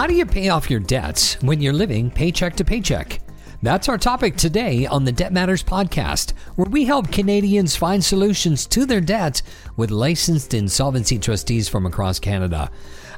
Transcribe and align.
How 0.00 0.06
do 0.06 0.14
you 0.14 0.24
pay 0.24 0.48
off 0.48 0.70
your 0.70 0.80
debts 0.80 1.34
when 1.42 1.60
you're 1.60 1.74
living 1.74 2.10
paycheck 2.10 2.56
to 2.56 2.64
paycheck? 2.64 3.20
That's 3.60 3.86
our 3.86 3.98
topic 3.98 4.34
today 4.34 4.86
on 4.86 5.04
the 5.04 5.12
Debt 5.12 5.30
Matters 5.30 5.62
podcast, 5.62 6.32
where 6.56 6.70
we 6.70 6.86
help 6.86 7.12
Canadians 7.12 7.76
find 7.76 8.02
solutions 8.02 8.64
to 8.68 8.86
their 8.86 9.02
debts 9.02 9.42
with 9.76 9.90
licensed 9.90 10.54
insolvency 10.54 11.18
trustees 11.18 11.68
from 11.68 11.84
across 11.84 12.18
Canada. 12.18 12.70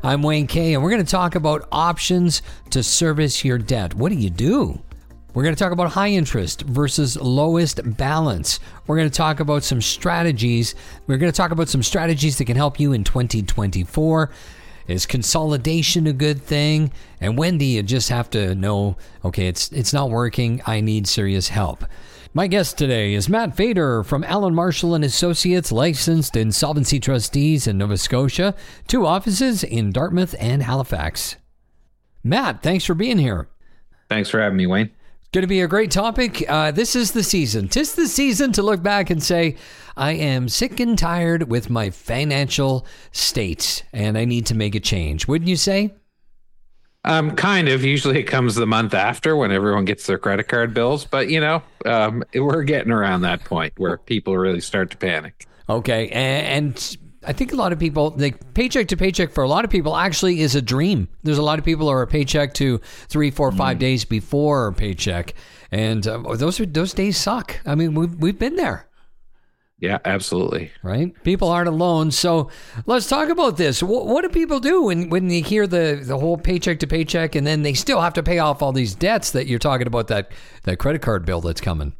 I'm 0.03 0.25
Wayne 0.25 0.49
Kay, 0.49 0.75
and 0.75 0.83
we're 0.83 0.91
going 0.91 1.05
to 1.05 1.09
talk 1.09 1.37
about 1.37 1.69
options 1.71 2.43
to 2.71 2.83
service 2.83 3.45
your 3.45 3.59
debt. 3.59 3.95
What 3.95 4.11
do 4.11 4.19
you 4.19 4.31
do? 4.31 4.83
We're 5.35 5.45
going 5.45 5.55
to 5.55 5.63
talk 5.63 5.71
about 5.71 5.93
high 5.93 6.11
interest 6.11 6.63
versus 6.63 7.17
lowest 7.17 7.97
balance. 7.97 8.59
We're 8.89 8.97
going 8.97 9.09
to 9.09 9.17
talk 9.17 9.39
about 9.39 9.63
some 9.63 9.81
strategies. 9.81 10.75
We're 11.07 11.19
going 11.19 11.31
to 11.31 11.37
talk 11.37 11.53
about 11.53 11.69
some 11.69 11.85
strategies 11.85 12.39
that 12.39 12.47
can 12.47 12.57
help 12.57 12.81
you 12.81 12.93
in 12.93 13.05
2024. 13.05 14.31
Is 14.87 15.07
consolidation 15.07 16.07
a 16.07 16.13
good 16.13 16.43
thing? 16.43 16.93
And 17.21 17.39
when 17.39 17.59
do 17.59 17.65
you 17.65 17.83
just 17.83 18.09
have 18.09 18.31
to 18.31 18.55
know, 18.55 18.97
okay, 19.25 19.47
it's 19.47 19.71
it's 19.73 19.93
not 19.93 20.11
working. 20.11 20.61
I 20.67 20.81
need 20.81 21.07
serious 21.07 21.49
help. 21.49 21.85
My 22.35 22.47
guest 22.47 22.79
today 22.79 23.13
is 23.13 23.29
Matt 23.29 23.55
Fader 23.57 24.03
from 24.03 24.25
Allan 24.25 24.55
Marshall 24.55 24.95
and 24.95 25.05
Associates, 25.05 25.71
licensed 25.71 26.35
insolvency 26.35 26.99
trustees 26.99 27.67
in 27.67 27.77
Nova 27.77 27.99
Scotia, 27.99 28.55
two 28.89 29.05
offices 29.05 29.63
in 29.63 29.93
Dartmouth 29.93 30.35
and 30.39 30.63
Halifax. 30.63 31.37
Matt, 32.25 32.63
thanks 32.63 32.87
for 32.87 32.95
being 32.95 33.19
here. 33.19 33.49
Thanks 34.09 34.31
for 34.31 34.41
having 34.41 34.57
me, 34.57 34.67
Wayne. 34.67 34.91
Going 35.33 35.45
to 35.45 35.49
be 35.49 35.63
a 35.63 35.67
great 35.67 35.91
topic. 35.91 36.45
Uh, 36.47 36.73
this 36.73 36.95
is 36.95 37.13
the 37.13 37.23
season. 37.23 37.67
Tis 37.67 37.95
the 37.95 38.07
season 38.07 38.53
to 38.53 38.63
look 38.63 38.83
back 38.83 39.09
and 39.09 39.23
say, 39.23 39.57
I 39.97 40.13
am 40.13 40.47
sick 40.51 40.79
and 40.79 40.99
tired 40.99 41.49
with 41.49 41.71
my 41.71 41.89
financial 41.89 42.85
state 43.13 43.83
and 43.95 44.19
I 44.19 44.27
need 44.27 44.45
to 44.47 44.55
make 44.55 44.75
a 44.75 44.81
change. 44.81 45.27
Wouldn't 45.27 45.49
you 45.49 45.57
say? 45.57 45.95
Um, 47.05 47.35
kind 47.35 47.71
of. 47.71 47.83
Usually 47.83 48.19
it 48.19 48.25
comes 48.25 48.57
the 48.57 48.67
month 48.67 48.93
after 48.93 49.35
when 49.35 49.53
everyone 49.53 49.87
gets 49.87 50.07
their 50.07 50.19
credit 50.19 50.49
card 50.49 50.75
bills, 50.75 51.07
but 51.07 51.31
you 51.31 51.41
know, 51.41 51.63
um, 51.87 52.23
we're 52.35 52.63
getting 52.63 52.93
around 52.93 53.23
that 53.23 53.43
point 53.43 53.73
where 53.79 53.97
people 53.97 54.37
really 54.37 54.61
start 54.61 54.91
to 54.91 54.99
panic. 54.99 55.47
Okay, 55.67 56.11
and, 56.11 56.67
and 56.67 56.97
I 57.25 57.33
think 57.33 57.53
a 57.53 57.57
lot 57.57 57.73
of 57.73 57.79
people, 57.79 58.15
like 58.17 58.55
paycheck 58.55 58.89
to 58.89 58.97
paycheck 58.97 59.31
for 59.31 59.45
a 59.45 59.49
lot 59.49 59.65
of 59.65 59.71
people 59.71 59.97
actually 59.97 60.41
is 60.41 60.55
a 60.55 60.63
dream. 60.63 61.09
There's 61.23 61.39
a 61.39 61.43
lot 61.43 61.59
of 61.59 61.65
people 61.65 61.87
who 61.87 61.93
are 61.93 62.03
a 62.03 62.07
paycheck 62.07 62.55
to 62.55 62.79
three, 63.09 63.31
four, 63.31 63.53
five 63.53 63.77
mm. 63.77 63.81
days 63.81 64.05
before 64.05 64.73
paycheck. 64.73 65.35
And 65.71 66.07
uh, 66.07 66.35
those 66.35 66.59
are, 66.61 66.67
those 66.67 66.93
days 66.93 67.17
suck. 67.17 67.61
I 67.65 67.75
mean, 67.75 67.95
we've, 67.95 68.15
we've 68.17 68.39
been 68.39 68.57
there. 68.57 68.89
Yeah, 69.79 69.99
absolutely. 70.05 70.71
Right. 70.85 71.13
People 71.25 71.49
aren't 71.49 71.69
alone. 71.69 72.13
So 72.13 72.51
let's 72.87 73.09
talk 73.09 73.31
about 73.31 73.57
this. 73.57 73.83
What, 73.83 74.07
what 74.07 74.23
do 74.23 74.29
people 74.29 74.61
do 74.61 74.83
when, 74.85 75.09
when 75.09 75.27
they 75.27 75.41
hear 75.41 75.67
the, 75.67 76.01
the 76.01 76.19
whole 76.19 76.37
paycheck 76.37 76.79
to 76.81 76.87
paycheck 76.87 77.35
and 77.35 77.45
then 77.45 77.63
they 77.63 77.75
still 77.75 78.01
have 78.01 78.15
to 78.15 78.23
pay 78.23 78.39
off 78.39 78.63
all 78.63 78.73
these 78.73 78.95
debts 78.95 79.33
that 79.33 79.49
you're 79.49 79.59
talking 79.59 79.89
about 79.89 80.07
that, 80.07 80.31
that 80.63 80.79
credit 80.79 81.03
card 81.03 81.27
bill 81.27 81.41
that's 81.41 81.61
coming? 81.61 81.95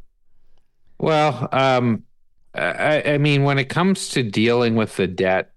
Well, 0.97 1.49
um, 1.51 2.03
I, 2.55 3.01
I, 3.13 3.17
mean, 3.17 3.43
when 3.43 3.57
it 3.57 3.69
comes 3.69 4.09
to 4.09 4.23
dealing 4.23 4.75
with 4.75 4.95
the 4.95 5.07
debt, 5.07 5.53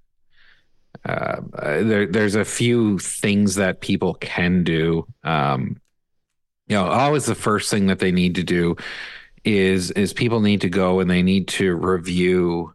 uh, 1.04 1.40
there, 1.52 2.06
there's 2.06 2.34
a 2.34 2.44
few 2.44 2.98
things 2.98 3.56
that 3.56 3.80
people 3.80 4.14
can 4.14 4.64
do. 4.64 5.06
Um, 5.22 5.80
you 6.68 6.76
know, 6.76 6.86
always 6.86 7.26
the 7.26 7.34
first 7.34 7.70
thing 7.70 7.86
that 7.86 7.98
they 7.98 8.12
need 8.12 8.34
to 8.36 8.42
do 8.42 8.76
is 9.44 9.92
is 9.92 10.12
people 10.12 10.40
need 10.40 10.62
to 10.62 10.68
go 10.68 10.98
and 10.98 11.08
they 11.08 11.22
need 11.22 11.46
to 11.46 11.76
review 11.76 12.74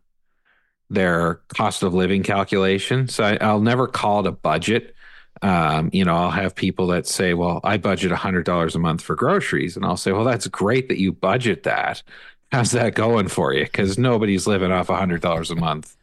their 0.89 1.41
cost 1.49 1.83
of 1.83 1.93
living 1.93 2.23
calculation. 2.23 3.07
So 3.07 3.23
I, 3.23 3.53
will 3.53 3.61
never 3.61 3.87
call 3.87 4.21
it 4.21 4.27
a 4.27 4.31
budget. 4.31 4.95
Um, 5.41 5.89
you 5.91 6.05
know, 6.05 6.15
I'll 6.15 6.31
have 6.31 6.55
people 6.55 6.87
that 6.87 7.07
say, 7.07 7.33
"Well, 7.33 7.59
I 7.63 7.77
budget 7.77 8.11
hundred 8.11 8.45
dollars 8.45 8.75
a 8.75 8.79
month 8.79 9.01
for 9.01 9.15
groceries," 9.15 9.75
and 9.75 9.85
I'll 9.85 9.97
say, 9.97 10.11
"Well, 10.11 10.23
that's 10.23 10.47
great 10.47 10.87
that 10.89 10.99
you 10.99 11.11
budget 11.11 11.63
that." 11.63 12.03
How's 12.51 12.71
that 12.71 12.95
going 12.95 13.29
for 13.29 13.53
you? 13.53 13.63
Because 13.63 13.97
nobody's 13.97 14.45
living 14.45 14.71
off 14.71 14.87
$100 14.87 15.51
a 15.51 15.55
month 15.55 15.95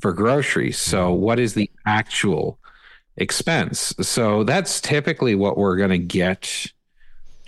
for 0.00 0.12
groceries. 0.12 0.78
So, 0.78 1.12
what 1.12 1.40
is 1.40 1.54
the 1.54 1.70
actual 1.84 2.58
expense? 3.16 3.92
So, 4.00 4.44
that's 4.44 4.80
typically 4.80 5.34
what 5.34 5.58
we're 5.58 5.76
going 5.76 5.90
to 5.90 5.98
get, 5.98 6.66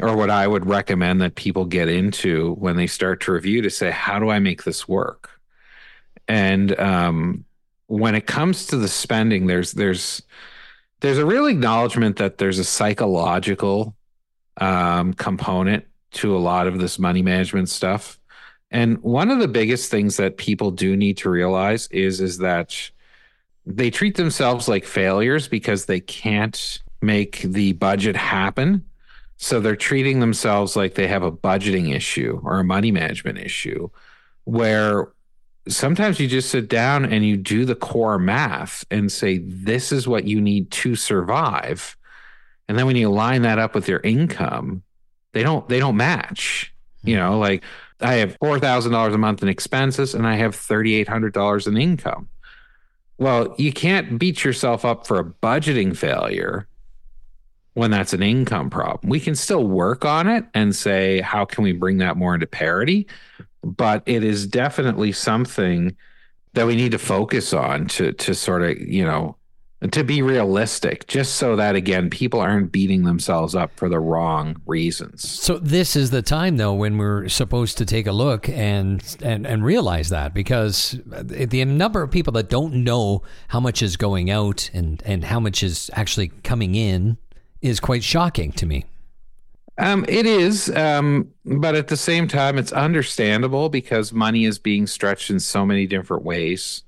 or 0.01 0.17
what 0.17 0.31
I 0.31 0.49
would 0.49 0.67
recommend 0.67 1.21
that 1.23 1.37
people 1.37 1.67
get 1.67 1.89
into 1.89 2.55
when 2.55 2.77
they 2.77 2.89
start 2.89 3.21
to 3.23 3.33
review 3.33 3.63
to 3.63 3.71
say, 3.71 3.93
how 3.93 4.19
do 4.19 4.29
I 4.29 4.41
make 4.41 4.65
this 4.65 4.89
work? 4.89 5.31
And 6.27 6.79
um, 6.81 7.45
when 7.87 8.17
it 8.17 8.27
comes 8.27 8.67
to 8.67 8.77
the 8.77 8.89
spending, 8.89 9.47
there's, 9.47 9.71
there's, 9.71 10.21
there's 11.01 11.19
a 11.19 11.27
real 11.27 11.47
acknowledgement 11.47 12.17
that 12.17 12.39
there's 12.39 12.59
a 12.59 12.65
psychological 12.65 13.95
um, 14.57 15.15
component 15.15 15.85
to 16.17 16.37
a 16.37 16.39
lot 16.39 16.67
of 16.67 16.79
this 16.79 16.99
money 16.99 17.23
management 17.23 17.69
stuff. 17.69 18.19
And 18.71 18.99
one 19.03 19.31
of 19.31 19.39
the 19.39 19.49
biggest 19.49 19.91
things 19.91 20.17
that 20.17 20.37
people 20.37 20.71
do 20.71 20.97
need 20.97 21.17
to 21.19 21.31
realize 21.31 21.87
is 21.89 22.21
is 22.21 22.39
that 22.39 22.91
they 23.65 23.91
treat 23.91 24.17
themselves 24.17 24.69
like 24.69 24.85
failures 24.85 25.49
because 25.49 25.87
they 25.87 26.01
can't 26.01 26.81
make 27.03 27.41
the 27.43 27.73
budget 27.75 28.17
happen. 28.17 28.85
So 29.39 29.61
they're 29.61 29.77
treating 29.77 30.21
themselves 30.21 30.77
like 30.77 30.95
they 30.95 31.09
have 31.09 31.23
a 31.23 31.33
budgeting 31.33 31.95
issue 31.95 32.41
or 32.43 32.59
a 32.59 32.65
money 32.65 32.91
management 32.91 33.39
issue 33.39 33.91
where 34.45 35.13
sometimes 35.69 36.21
you 36.21 36.29
just 36.29 36.51
sit 36.51 36.69
down 36.69 37.05
and 37.05 37.25
you 37.25 37.37
do 37.37 37.65
the 37.65 37.75
core 37.75 38.19
math 38.19 38.85
and 38.91 39.11
say 39.11 39.39
this 39.39 39.93
is 39.93 40.09
what 40.09 40.25
you 40.25 40.41
need 40.41 40.71
to 40.71 40.95
survive. 40.95 41.97
And 42.69 42.79
then 42.79 42.87
when 42.87 42.97
you 42.97 43.11
line 43.11 43.43
that 43.43 43.59
up 43.59 43.75
with 43.75 43.89
your 43.89 44.01
income, 44.01 44.83
they 45.37 45.43
don't 45.43 45.69
they 45.69 45.79
don't 45.79 45.97
match. 45.99 46.73
You 47.05 47.15
hmm. 47.15 47.21
know, 47.21 47.39
like 47.39 47.63
I 48.01 48.15
have 48.15 48.37
four 48.41 48.59
thousand 48.59 48.93
dollars 48.93 49.15
a 49.15 49.19
month 49.19 49.43
in 49.43 49.49
expenses 49.49 50.15
and 50.15 50.27
I 50.27 50.37
have 50.37 50.55
thirty 50.55 50.95
eight 50.95 51.09
hundred 51.09 51.35
dollars 51.35 51.67
in 51.67 51.77
income. 51.77 52.29
Well, 53.19 53.55
you 53.59 53.73
can't 53.73 54.19
beat 54.19 54.45
yourself 54.45 54.85
up 54.85 55.07
for 55.07 55.19
a 55.19 55.25
budgeting 55.25 55.97
failure 55.97 56.67
when 57.75 57.91
that's 57.91 58.15
an 58.15 58.23
income 58.23 58.71
problem. 58.71 59.11
We 59.11 59.21
can 59.21 59.35
still 59.35 59.67
work 59.67 60.05
on 60.05 60.27
it 60.27 60.47
and 60.55 60.75
say, 60.75 61.21
how 61.21 61.45
can 61.45 61.65
we 61.65 61.73
bring 61.73 61.99
that 61.99 62.17
more 62.17 62.35
into 62.35 62.47
parity? 62.47 63.07
But 63.63 64.03
it 64.07 64.25
is 64.25 64.47
definitely 64.47 65.13
something 65.13 65.97
that 66.55 66.67
we 66.67 66.77
need 66.77 66.93
to 66.93 66.99
focus 66.99 67.53
on 67.53 67.89
to 67.89 68.13
to 68.13 68.35
sort 68.35 68.63
of, 68.63 68.79
you 68.79 69.05
know, 69.05 69.36
to 69.91 70.03
be 70.03 70.23
realistic, 70.23 71.07
just 71.07 71.35
so 71.37 71.55
that 71.57 71.77
again, 71.77 72.09
people 72.09 72.41
aren't 72.41 72.73
beating 72.73 73.05
themselves 73.05 73.55
up 73.55 73.71
for 73.77 73.89
the 73.89 74.01
wrong 74.01 74.57
reasons. 74.65 75.29
So 75.29 75.59
this 75.59 75.97
is 75.97 76.11
the 76.11 76.23
time 76.23 76.57
though 76.57 76.73
when 76.73 76.97
we're 76.97 77.29
supposed 77.29 77.77
to 77.79 77.87
take 77.87 78.07
a 78.07 78.13
look 78.13 78.49
and 78.49 79.17
and 79.23 79.47
and 79.47 79.65
realize 79.65 80.09
that 80.09 80.33
because 80.33 80.99
the 81.07 81.65
number 81.67 82.03
of 82.03 82.11
people 82.11 82.33
that 82.35 82.49
don't 82.49 82.85
know 82.85 83.23
how 83.49 83.61
much 83.61 83.83
is 83.83 83.97
going 83.97 84.31
out 84.31 84.71
and 84.73 85.03
and 85.05 85.25
how 85.25 85.41
much 85.41 85.63
is 85.63 85.91
actually 85.93 86.29
coming 86.43 86.75
in 86.75 87.19
is 87.61 87.79
quite 87.79 88.03
shocking 88.03 88.53
to 88.53 88.67
me. 88.67 88.87
Um, 89.79 90.07
it 90.09 90.25
is, 90.25 90.71
um, 90.71 91.29
but 91.45 91.75
at 91.75 91.89
the 91.89 91.99
same 91.99 92.29
time, 92.29 92.57
it's 92.57 92.73
understandable 92.73 93.69
because 93.69 94.11
money 94.11 94.47
is 94.47 94.59
being 94.59 94.87
stretched 94.87 95.29
in 95.29 95.39
so 95.39 95.67
many 95.67 95.87
different 95.87 96.25
ways. 96.25 96.83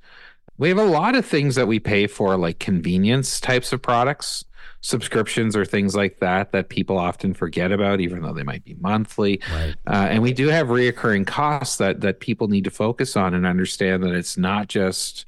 We 0.58 0.68
have 0.68 0.78
a 0.78 0.84
lot 0.84 1.14
of 1.14 1.24
things 1.24 1.54
that 1.54 1.68
we 1.68 1.78
pay 1.78 2.06
for, 2.06 2.36
like 2.36 2.58
convenience 2.58 3.40
types 3.40 3.72
of 3.72 3.80
products, 3.80 4.44
subscriptions, 4.80 5.56
or 5.56 5.64
things 5.64 5.94
like 5.94 6.18
that, 6.18 6.52
that 6.52 6.68
people 6.68 6.98
often 6.98 7.32
forget 7.32 7.72
about, 7.72 8.00
even 8.00 8.22
though 8.22 8.32
they 8.32 8.42
might 8.42 8.64
be 8.64 8.74
monthly. 8.74 9.40
Right. 9.52 9.74
Uh, 9.86 10.08
and 10.10 10.22
we 10.22 10.32
do 10.32 10.48
have 10.48 10.66
reoccurring 10.66 11.26
costs 11.26 11.76
that 11.76 12.00
that 12.00 12.20
people 12.20 12.48
need 12.48 12.64
to 12.64 12.70
focus 12.70 13.16
on 13.16 13.34
and 13.34 13.46
understand 13.46 14.02
that 14.02 14.14
it's 14.14 14.36
not 14.36 14.68
just 14.68 15.26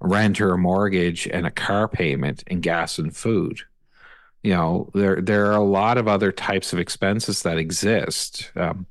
rent 0.00 0.40
or 0.40 0.54
a 0.54 0.58
mortgage 0.58 1.28
and 1.28 1.46
a 1.46 1.50
car 1.50 1.86
payment 1.86 2.42
and 2.46 2.62
gas 2.62 2.98
and 2.98 3.14
food. 3.14 3.60
You 4.42 4.54
know, 4.54 4.90
there 4.94 5.20
there 5.20 5.46
are 5.46 5.56
a 5.56 5.62
lot 5.62 5.98
of 5.98 6.08
other 6.08 6.32
types 6.32 6.72
of 6.72 6.78
expenses 6.78 7.42
that 7.42 7.58
exist. 7.58 8.50
Um, 8.56 8.86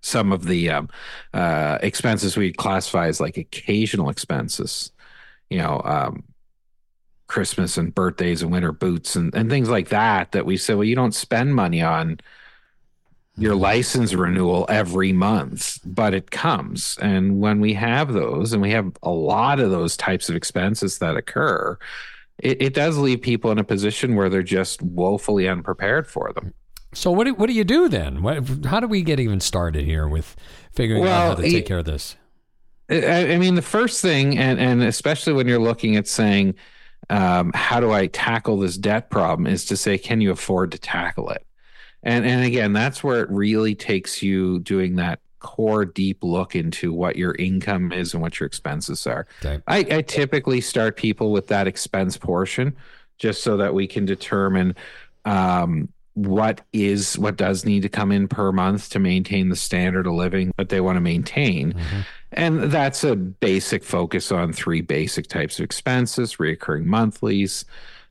some 0.00 0.32
of 0.32 0.44
the 0.44 0.70
um, 0.70 0.88
uh, 1.34 1.78
expenses 1.82 2.36
we 2.36 2.52
classify 2.52 3.08
as 3.08 3.20
like 3.20 3.36
occasional 3.36 4.10
expenses, 4.10 4.92
you 5.50 5.58
know, 5.58 5.80
um, 5.84 6.24
Christmas 7.26 7.76
and 7.76 7.94
birthdays 7.94 8.42
and 8.42 8.50
winter 8.50 8.72
boots 8.72 9.16
and, 9.16 9.34
and 9.34 9.50
things 9.50 9.68
like 9.68 9.88
that, 9.88 10.32
that 10.32 10.46
we 10.46 10.56
say, 10.56 10.74
well, 10.74 10.84
you 10.84 10.96
don't 10.96 11.14
spend 11.14 11.54
money 11.54 11.82
on 11.82 12.18
your 13.36 13.54
license 13.54 14.14
renewal 14.14 14.66
every 14.68 15.12
month, 15.12 15.78
but 15.84 16.12
it 16.12 16.30
comes. 16.30 16.98
And 17.00 17.40
when 17.40 17.60
we 17.60 17.74
have 17.74 18.12
those, 18.12 18.52
and 18.52 18.60
we 18.60 18.70
have 18.72 18.92
a 19.02 19.10
lot 19.10 19.60
of 19.60 19.70
those 19.70 19.96
types 19.96 20.28
of 20.28 20.34
expenses 20.34 20.98
that 20.98 21.16
occur, 21.16 21.78
it, 22.38 22.60
it 22.62 22.74
does 22.74 22.98
leave 22.98 23.22
people 23.22 23.50
in 23.52 23.58
a 23.58 23.64
position 23.64 24.16
where 24.16 24.28
they're 24.28 24.42
just 24.42 24.82
woefully 24.82 25.48
unprepared 25.48 26.08
for 26.08 26.32
them. 26.32 26.52
So 26.92 27.10
what 27.10 27.24
do, 27.24 27.34
what 27.34 27.46
do 27.48 27.52
you 27.52 27.64
do 27.64 27.88
then? 27.88 28.22
What, 28.22 28.64
how 28.64 28.80
do 28.80 28.88
we 28.88 29.02
get 29.02 29.20
even 29.20 29.40
started 29.40 29.84
here 29.84 30.08
with 30.08 30.36
figuring 30.72 31.02
well, 31.02 31.32
out 31.32 31.38
how 31.38 31.42
to 31.42 31.50
take 31.50 31.66
care 31.66 31.78
of 31.78 31.84
this? 31.84 32.16
I, 32.90 33.34
I 33.34 33.38
mean, 33.38 33.54
the 33.54 33.62
first 33.62 34.00
thing, 34.00 34.38
and 34.38 34.58
and 34.58 34.82
especially 34.82 35.34
when 35.34 35.46
you're 35.46 35.58
looking 35.58 35.96
at 35.96 36.08
saying, 36.08 36.54
um, 37.10 37.52
how 37.54 37.80
do 37.80 37.92
I 37.92 38.06
tackle 38.06 38.58
this 38.58 38.78
debt 38.78 39.10
problem 39.10 39.46
is 39.46 39.66
to 39.66 39.76
say, 39.76 39.98
can 39.98 40.20
you 40.20 40.30
afford 40.30 40.72
to 40.72 40.78
tackle 40.78 41.30
it? 41.30 41.46
And 42.02 42.24
and 42.24 42.44
again, 42.44 42.72
that's 42.72 43.04
where 43.04 43.22
it 43.22 43.30
really 43.30 43.74
takes 43.74 44.22
you 44.22 44.60
doing 44.60 44.96
that 44.96 45.20
core 45.40 45.84
deep 45.84 46.24
look 46.24 46.56
into 46.56 46.92
what 46.92 47.16
your 47.16 47.34
income 47.34 47.92
is 47.92 48.12
and 48.12 48.22
what 48.22 48.40
your 48.40 48.46
expenses 48.46 49.06
are. 49.06 49.26
Okay. 49.44 49.62
I, 49.68 49.78
I 49.78 50.02
typically 50.02 50.60
start 50.60 50.96
people 50.96 51.30
with 51.30 51.46
that 51.48 51.66
expense 51.66 52.16
portion 52.16 52.74
just 53.18 53.42
so 53.42 53.56
that 53.56 53.74
we 53.74 53.86
can 53.86 54.04
determine 54.04 54.74
um, 55.24 55.88
what 56.26 56.62
is 56.72 57.16
what 57.18 57.36
does 57.36 57.64
need 57.64 57.82
to 57.82 57.88
come 57.88 58.10
in 58.10 58.26
per 58.26 58.50
month 58.50 58.90
to 58.90 58.98
maintain 58.98 59.48
the 59.48 59.56
standard 59.56 60.06
of 60.06 60.14
living 60.14 60.52
that 60.56 60.68
they 60.68 60.80
want 60.80 60.96
to 60.96 61.00
maintain. 61.00 61.72
Mm-hmm. 61.72 62.00
And 62.32 62.62
that's 62.64 63.04
a 63.04 63.16
basic 63.16 63.84
focus 63.84 64.32
on 64.32 64.52
three 64.52 64.80
basic 64.80 65.28
types 65.28 65.58
of 65.58 65.64
expenses 65.64 66.36
reoccurring 66.36 66.84
monthlies, 66.84 67.64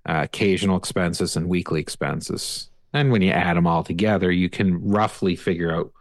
uh, 0.07 0.21
occasional 0.23 0.77
expenses, 0.77 1.35
and 1.35 1.47
weekly 1.47 1.81
expenses. 1.81 2.69
And 2.93 3.11
when 3.11 3.21
you 3.21 3.31
add 3.31 3.57
them 3.57 3.67
all 3.67 3.83
together, 3.83 4.31
you 4.31 4.49
can 4.49 4.89
roughly 4.89 5.35
figure 5.35 5.75
out 5.75 5.91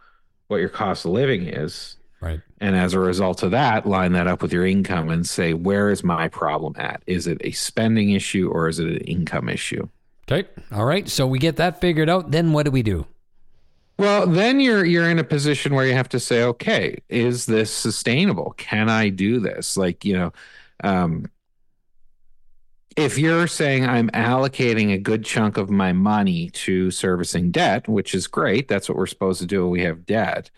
what 0.47 0.57
your 0.57 0.69
cost 0.69 1.05
of 1.05 1.11
living 1.11 1.47
is. 1.47 1.97
Right. 2.21 2.39
And 2.59 2.75
as 2.75 2.93
a 2.93 2.99
result 2.99 3.43
of 3.43 3.51
that, 3.51 3.85
line 3.85 4.13
that 4.13 4.25
up 4.25 4.41
with 4.41 4.51
your 4.51 4.65
income 4.65 5.09
and 5.09 5.27
say, 5.27 5.53
where 5.53 5.91
is 5.91 6.03
my 6.03 6.29
problem 6.29 6.73
at? 6.77 7.03
Is 7.05 7.27
it 7.27 7.39
a 7.41 7.51
spending 7.51 8.11
issue 8.11 8.49
or 8.49 8.67
is 8.67 8.79
it 8.79 8.87
an 8.87 8.97
income 8.97 9.49
issue? 9.49 9.87
Okay. 10.29 10.47
All 10.71 10.85
right. 10.85 11.07
So 11.07 11.25
we 11.25 11.39
get 11.39 11.55
that 11.55 11.79
figured 11.79 12.09
out. 12.09 12.31
Then 12.31 12.51
what 12.51 12.63
do 12.63 12.71
we 12.71 12.83
do? 12.83 13.07
Well, 13.97 14.27
then 14.27 14.59
you're 14.59 14.85
you're 14.85 15.09
in 15.09 15.19
a 15.19 15.23
position 15.23 15.73
where 15.73 15.85
you 15.85 15.93
have 15.93 16.09
to 16.09 16.19
say, 16.19 16.43
okay, 16.43 16.97
is 17.09 17.45
this 17.47 17.73
sustainable? 17.73 18.53
Can 18.57 18.89
I 18.89 19.09
do 19.09 19.39
this? 19.39 19.75
Like, 19.75 20.05
you 20.05 20.13
know, 20.13 20.33
um, 20.83 21.25
if 22.95 23.17
you're 23.17 23.47
saying 23.47 23.85
I'm 23.85 24.09
allocating 24.09 24.93
a 24.93 24.97
good 24.97 25.23
chunk 25.23 25.57
of 25.57 25.69
my 25.69 25.93
money 25.93 26.49
to 26.51 26.91
servicing 26.91 27.51
debt, 27.51 27.87
which 27.87 28.13
is 28.13 28.27
great, 28.27 28.67
that's 28.67 28.89
what 28.89 28.97
we're 28.97 29.05
supposed 29.05 29.39
to 29.41 29.47
do 29.47 29.63
when 29.63 29.71
we 29.71 29.81
have 29.83 30.05
debt, 30.05 30.51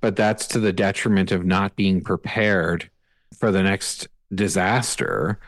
but 0.00 0.16
that's 0.16 0.46
to 0.48 0.60
the 0.60 0.72
detriment 0.72 1.32
of 1.32 1.44
not 1.44 1.76
being 1.76 2.02
prepared 2.02 2.90
for 3.36 3.50
the 3.50 3.62
next 3.62 4.08
disaster. 4.34 5.38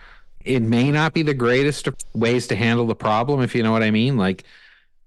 It 0.45 0.61
may 0.61 0.91
not 0.91 1.15
be 1.15 1.23
the 1.23 1.35
greatest 1.35 1.89
ways 2.15 2.47
to 2.49 2.57
handle 2.57 2.87
the 2.87 2.95
problem, 2.95 3.41
if 3.41 3.55
you 3.55 3.63
know 3.63 3.73
what 3.73 3.83
I 3.83 3.91
mean. 3.91 4.17
Like, 4.17 4.45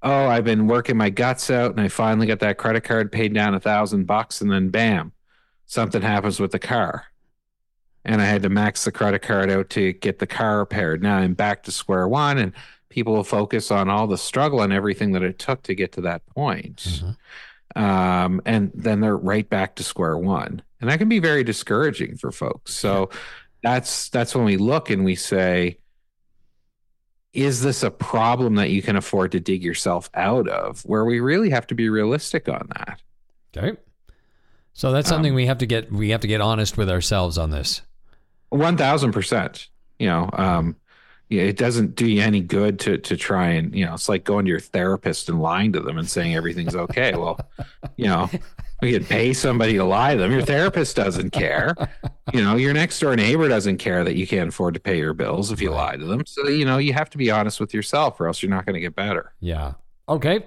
oh, 0.04 0.28
I've 0.28 0.45
been 0.45 0.68
working 0.68 0.98
my 0.98 1.10
guts 1.10 1.50
out 1.50 1.72
and 1.72 1.81
I 1.81 1.88
finally 1.88 2.28
got 2.28 2.39
that 2.39 2.57
credit 2.57 2.83
card 2.83 3.12
paid 3.12 3.33
down 3.33 3.56
a 3.56 3.60
thousand 3.60 4.06
bucks, 4.06 4.42
and 4.42 4.51
then 4.51 4.69
bam, 4.69 5.13
something 5.66 6.01
happens 6.01 6.39
with 6.39 6.51
the 6.51 6.60
car 6.60 7.06
and 8.04 8.22
I 8.22 8.25
had 8.25 8.44
to 8.44 8.50
max 8.50 8.83
the 8.83 8.92
credit 8.92 9.22
card 9.22 9.50
out 9.50 9.69
to 9.72 9.94
get 9.94 10.19
the 10.19 10.28
car 10.28 10.60
repaired. 10.60 11.04
Now 11.04 11.18
I'm 11.18 11.34
back 11.34 11.63
to 11.63 11.72
square 11.72 12.07
one, 12.07 12.38
and 12.38 12.54
people 12.89 13.13
will 13.13 13.24
focus 13.24 13.72
on 13.72 13.89
all 13.89 14.07
the 14.07 14.18
struggle 14.18 14.62
and 14.62 14.74
everything 14.74 15.12
that 15.13 15.24
it 15.24 15.39
took 15.39 15.63
to 15.63 15.75
get 15.75 15.92
to 15.94 16.01
that 16.01 16.25
point. 16.27 16.77
Mm-hmm. 16.77 17.81
Um, 17.81 18.42
and 18.45 18.72
then 18.74 19.00
they're 19.00 19.16
right 19.18 19.48
back 19.48 19.75
to 19.75 19.84
square 19.84 20.18
one, 20.18 20.62
and 20.80 20.89
that 20.89 20.98
can 20.98 21.10
be 21.10 21.19
very 21.19 21.44
discouraging 21.44 22.18
for 22.18 22.31
folks. 22.31 22.74
So 22.74 23.10
yeah. 23.12 23.18
That's 23.63 24.10
that's 24.10 24.36
when 24.36 24.46
we 24.46 24.58
look 24.58 24.90
and 24.90 25.06
we 25.06 25.16
say, 25.16 25.78
is 27.34 27.62
this 27.62 27.84
a 27.84 27.92
problem 27.92 28.56
that 28.56 28.69
you 28.69 28.81
can 28.81 28.96
afford 28.96 29.31
to 29.34 29.40
dig 29.40 29.63
yourself 29.63 30.10
out 30.13 30.48
of? 30.48 30.81
Where 30.81 31.06
we 31.06 31.19
really 31.19 31.50
have 31.50 31.68
to 31.68 31.75
be 31.75 31.90
realistic 31.90 32.50
on 32.50 32.68
that. 32.75 33.02
Okay. 33.56 33.78
So 34.74 34.92
that's 34.92 35.10
something 35.10 35.31
um, 35.31 35.36
we 35.36 35.46
have 35.46 35.60
to 35.60 35.66
get 35.66 35.92
we 35.92 36.10
have 36.10 36.22
to 36.22 36.28
get 36.28 36.42
honest 36.42 36.78
with 36.78 36.90
ourselves 36.90 37.38
on 37.38 37.52
this. 37.52 37.81
One 38.50 38.78
thousand 38.78 39.12
percent. 39.12 39.68
You 40.00 40.08
know, 40.08 40.30
um, 40.34 40.75
it 41.30 41.58
doesn't 41.58 41.96
do 41.96 42.08
you 42.08 42.22
any 42.22 42.42
good 42.42 42.80
to 42.81 42.98
to 42.98 43.16
try 43.16 43.50
and 43.50 43.75
you 43.75 43.86
know, 43.86 43.94
it's 43.94 44.10
like 44.10 44.24
going 44.24 44.46
to 44.46 44.50
your 44.50 44.60
therapist 44.60 45.30
and 45.30 45.42
lying 45.42 45.74
to 45.74 45.80
them 45.80 45.98
and 45.98 46.10
saying 46.10 46.36
everything's 46.36 46.75
okay. 46.75 47.13
well, 47.16 47.40
you 47.96 48.08
know, 48.08 48.30
we 48.81 48.92
could 48.92 49.07
pay 49.07 49.33
somebody 49.33 49.74
to 49.74 49.83
lie 49.83 50.16
to 50.16 50.22
them. 50.22 50.31
Your 50.31 50.42
therapist 50.42 50.95
doesn't 50.95 51.31
care. 51.31 51.75
You 52.33 52.44
know, 52.44 52.56
your 52.56 52.74
next 52.74 53.00
door 53.00 53.16
neighbor 53.16 53.48
doesn't 53.48 53.78
care 53.78 54.04
that 54.04 54.16
you 54.16 54.25
can't 54.25 54.50
afford 54.50 54.74
to 54.74 54.80
pay 54.80 54.98
your 54.98 55.13
bills 55.13 55.51
if 55.51 55.62
you 55.62 55.72
lie 55.72 55.98
to 55.98 56.06
them. 56.06 56.25
So 56.25 56.48
you 56.48 56.66
know, 56.66 56.78
you 56.78 56.94
have 56.94 57.10
to 57.12 57.18
be 57.18 57.30
honest 57.30 57.60
with 57.60 57.74
yourself, 57.74 58.19
or 58.19 58.28
else 58.28 58.42
you're 58.42 58.50
not 58.50 58.66
going 58.66 58.75
to 58.75 58.80
get 58.80 58.95
better. 58.95 59.33
Yeah. 59.39 59.74
Okay. 60.10 60.45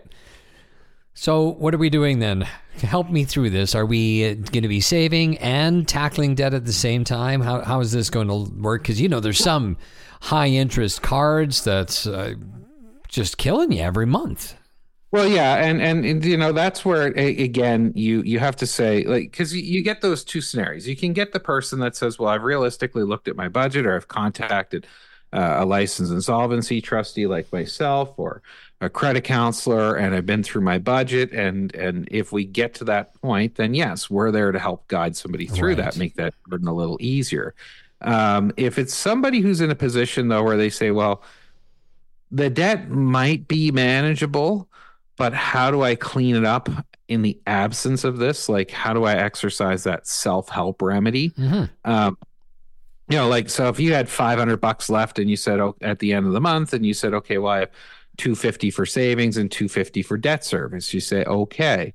So, 1.16 1.50
what 1.52 1.72
are 1.72 1.78
we 1.78 1.90
doing 1.90 2.18
then? 2.18 2.40
Help 2.78 3.08
me 3.08 3.24
through 3.24 3.50
this. 3.50 3.76
Are 3.76 3.86
we 3.86 4.34
going 4.34 4.62
to 4.62 4.68
be 4.68 4.80
saving 4.80 5.38
and 5.38 5.86
tackling 5.86 6.34
debt 6.34 6.54
at 6.54 6.64
the 6.64 6.72
same 6.72 7.04
time? 7.04 7.40
How, 7.40 7.62
how 7.62 7.80
is 7.80 7.92
this 7.92 8.10
going 8.10 8.26
to 8.26 8.52
work? 8.60 8.82
Because, 8.82 9.00
you 9.00 9.08
know, 9.08 9.20
there's 9.20 9.38
some 9.38 9.76
high 10.20 10.48
interest 10.48 11.02
cards 11.02 11.62
that's 11.62 12.04
uh, 12.04 12.34
just 13.08 13.38
killing 13.38 13.70
you 13.70 13.80
every 13.80 14.06
month. 14.06 14.56
Well, 15.14 15.28
yeah, 15.28 15.64
and, 15.64 15.80
and, 15.80 16.04
and 16.04 16.24
you 16.24 16.36
know 16.36 16.50
that's 16.50 16.84
where 16.84 17.06
again 17.06 17.92
you 17.94 18.22
you 18.22 18.40
have 18.40 18.56
to 18.56 18.66
say 18.66 19.04
like 19.04 19.30
because 19.30 19.54
you 19.54 19.80
get 19.80 20.00
those 20.00 20.24
two 20.24 20.40
scenarios. 20.40 20.88
You 20.88 20.96
can 20.96 21.12
get 21.12 21.30
the 21.30 21.38
person 21.38 21.78
that 21.78 21.94
says, 21.94 22.18
"Well, 22.18 22.30
I've 22.30 22.42
realistically 22.42 23.04
looked 23.04 23.28
at 23.28 23.36
my 23.36 23.48
budget, 23.48 23.86
or 23.86 23.94
I've 23.94 24.08
contacted 24.08 24.88
uh, 25.32 25.58
a 25.60 25.64
licensed 25.64 26.10
insolvency 26.10 26.80
trustee 26.80 27.28
like 27.28 27.52
myself, 27.52 28.14
or 28.16 28.42
a 28.80 28.90
credit 28.90 29.22
counselor 29.22 29.94
and 29.94 30.16
I've 30.16 30.26
been 30.26 30.42
through 30.42 30.62
my 30.62 30.78
budget 30.78 31.30
and 31.30 31.72
and 31.76 32.08
if 32.10 32.32
we 32.32 32.44
get 32.44 32.74
to 32.74 32.84
that 32.86 33.14
point 33.22 33.54
then 33.54 33.72
yes 33.72 34.10
we're 34.10 34.30
there 34.30 34.52
to 34.52 34.58
help 34.58 34.86
guide 34.88 35.16
somebody 35.16 35.46
through 35.46 35.68
right. 35.68 35.76
that 35.78 35.96
make 35.96 36.16
that 36.16 36.34
burden 36.48 36.68
a 36.68 36.74
little 36.74 36.98
easier 37.00 37.54
um, 38.02 38.52
if 38.58 38.78
it's 38.78 38.92
somebody 38.92 39.40
who's 39.40 39.62
in 39.62 39.70
a 39.70 39.74
position 39.74 40.28
though 40.28 40.42
where 40.42 40.58
they 40.58 40.68
say 40.68 40.90
well 40.90 41.22
the 42.30 42.50
debt 42.50 42.90
might 42.90 43.48
be 43.48 43.70
manageable 43.70 44.68
but 45.16 45.32
how 45.32 45.70
do 45.70 45.82
I 45.82 45.94
clean 45.94 46.36
it 46.36 46.44
up 46.44 46.68
in 47.08 47.22
the 47.22 47.38
absence 47.46 48.04
of 48.04 48.18
this 48.18 48.48
like 48.48 48.70
how 48.70 48.92
do 48.92 49.04
I 49.04 49.14
exercise 49.14 49.84
that 49.84 50.06
self-help 50.06 50.80
remedy 50.80 51.30
mm-hmm. 51.30 51.64
um, 51.84 52.16
you 53.08 53.16
know 53.18 53.28
like 53.28 53.50
so 53.50 53.68
if 53.68 53.78
you 53.78 53.92
had 53.92 54.08
500 54.08 54.56
bucks 54.56 54.88
left 54.88 55.18
and 55.18 55.28
you 55.28 55.36
said 55.36 55.60
oh, 55.60 55.76
at 55.82 55.98
the 55.98 56.12
end 56.12 56.26
of 56.26 56.32
the 56.32 56.40
month 56.40 56.72
and 56.72 56.84
you 56.84 56.94
said 56.94 57.12
okay 57.14 57.38
well 57.38 57.52
I 57.52 57.58
have 57.60 57.70
250 58.16 58.70
for 58.70 58.86
savings 58.86 59.36
and 59.36 59.50
250 59.50 60.02
for 60.02 60.16
debt 60.16 60.44
service. 60.44 60.94
You 60.94 61.00
say, 61.00 61.24
okay, 61.24 61.92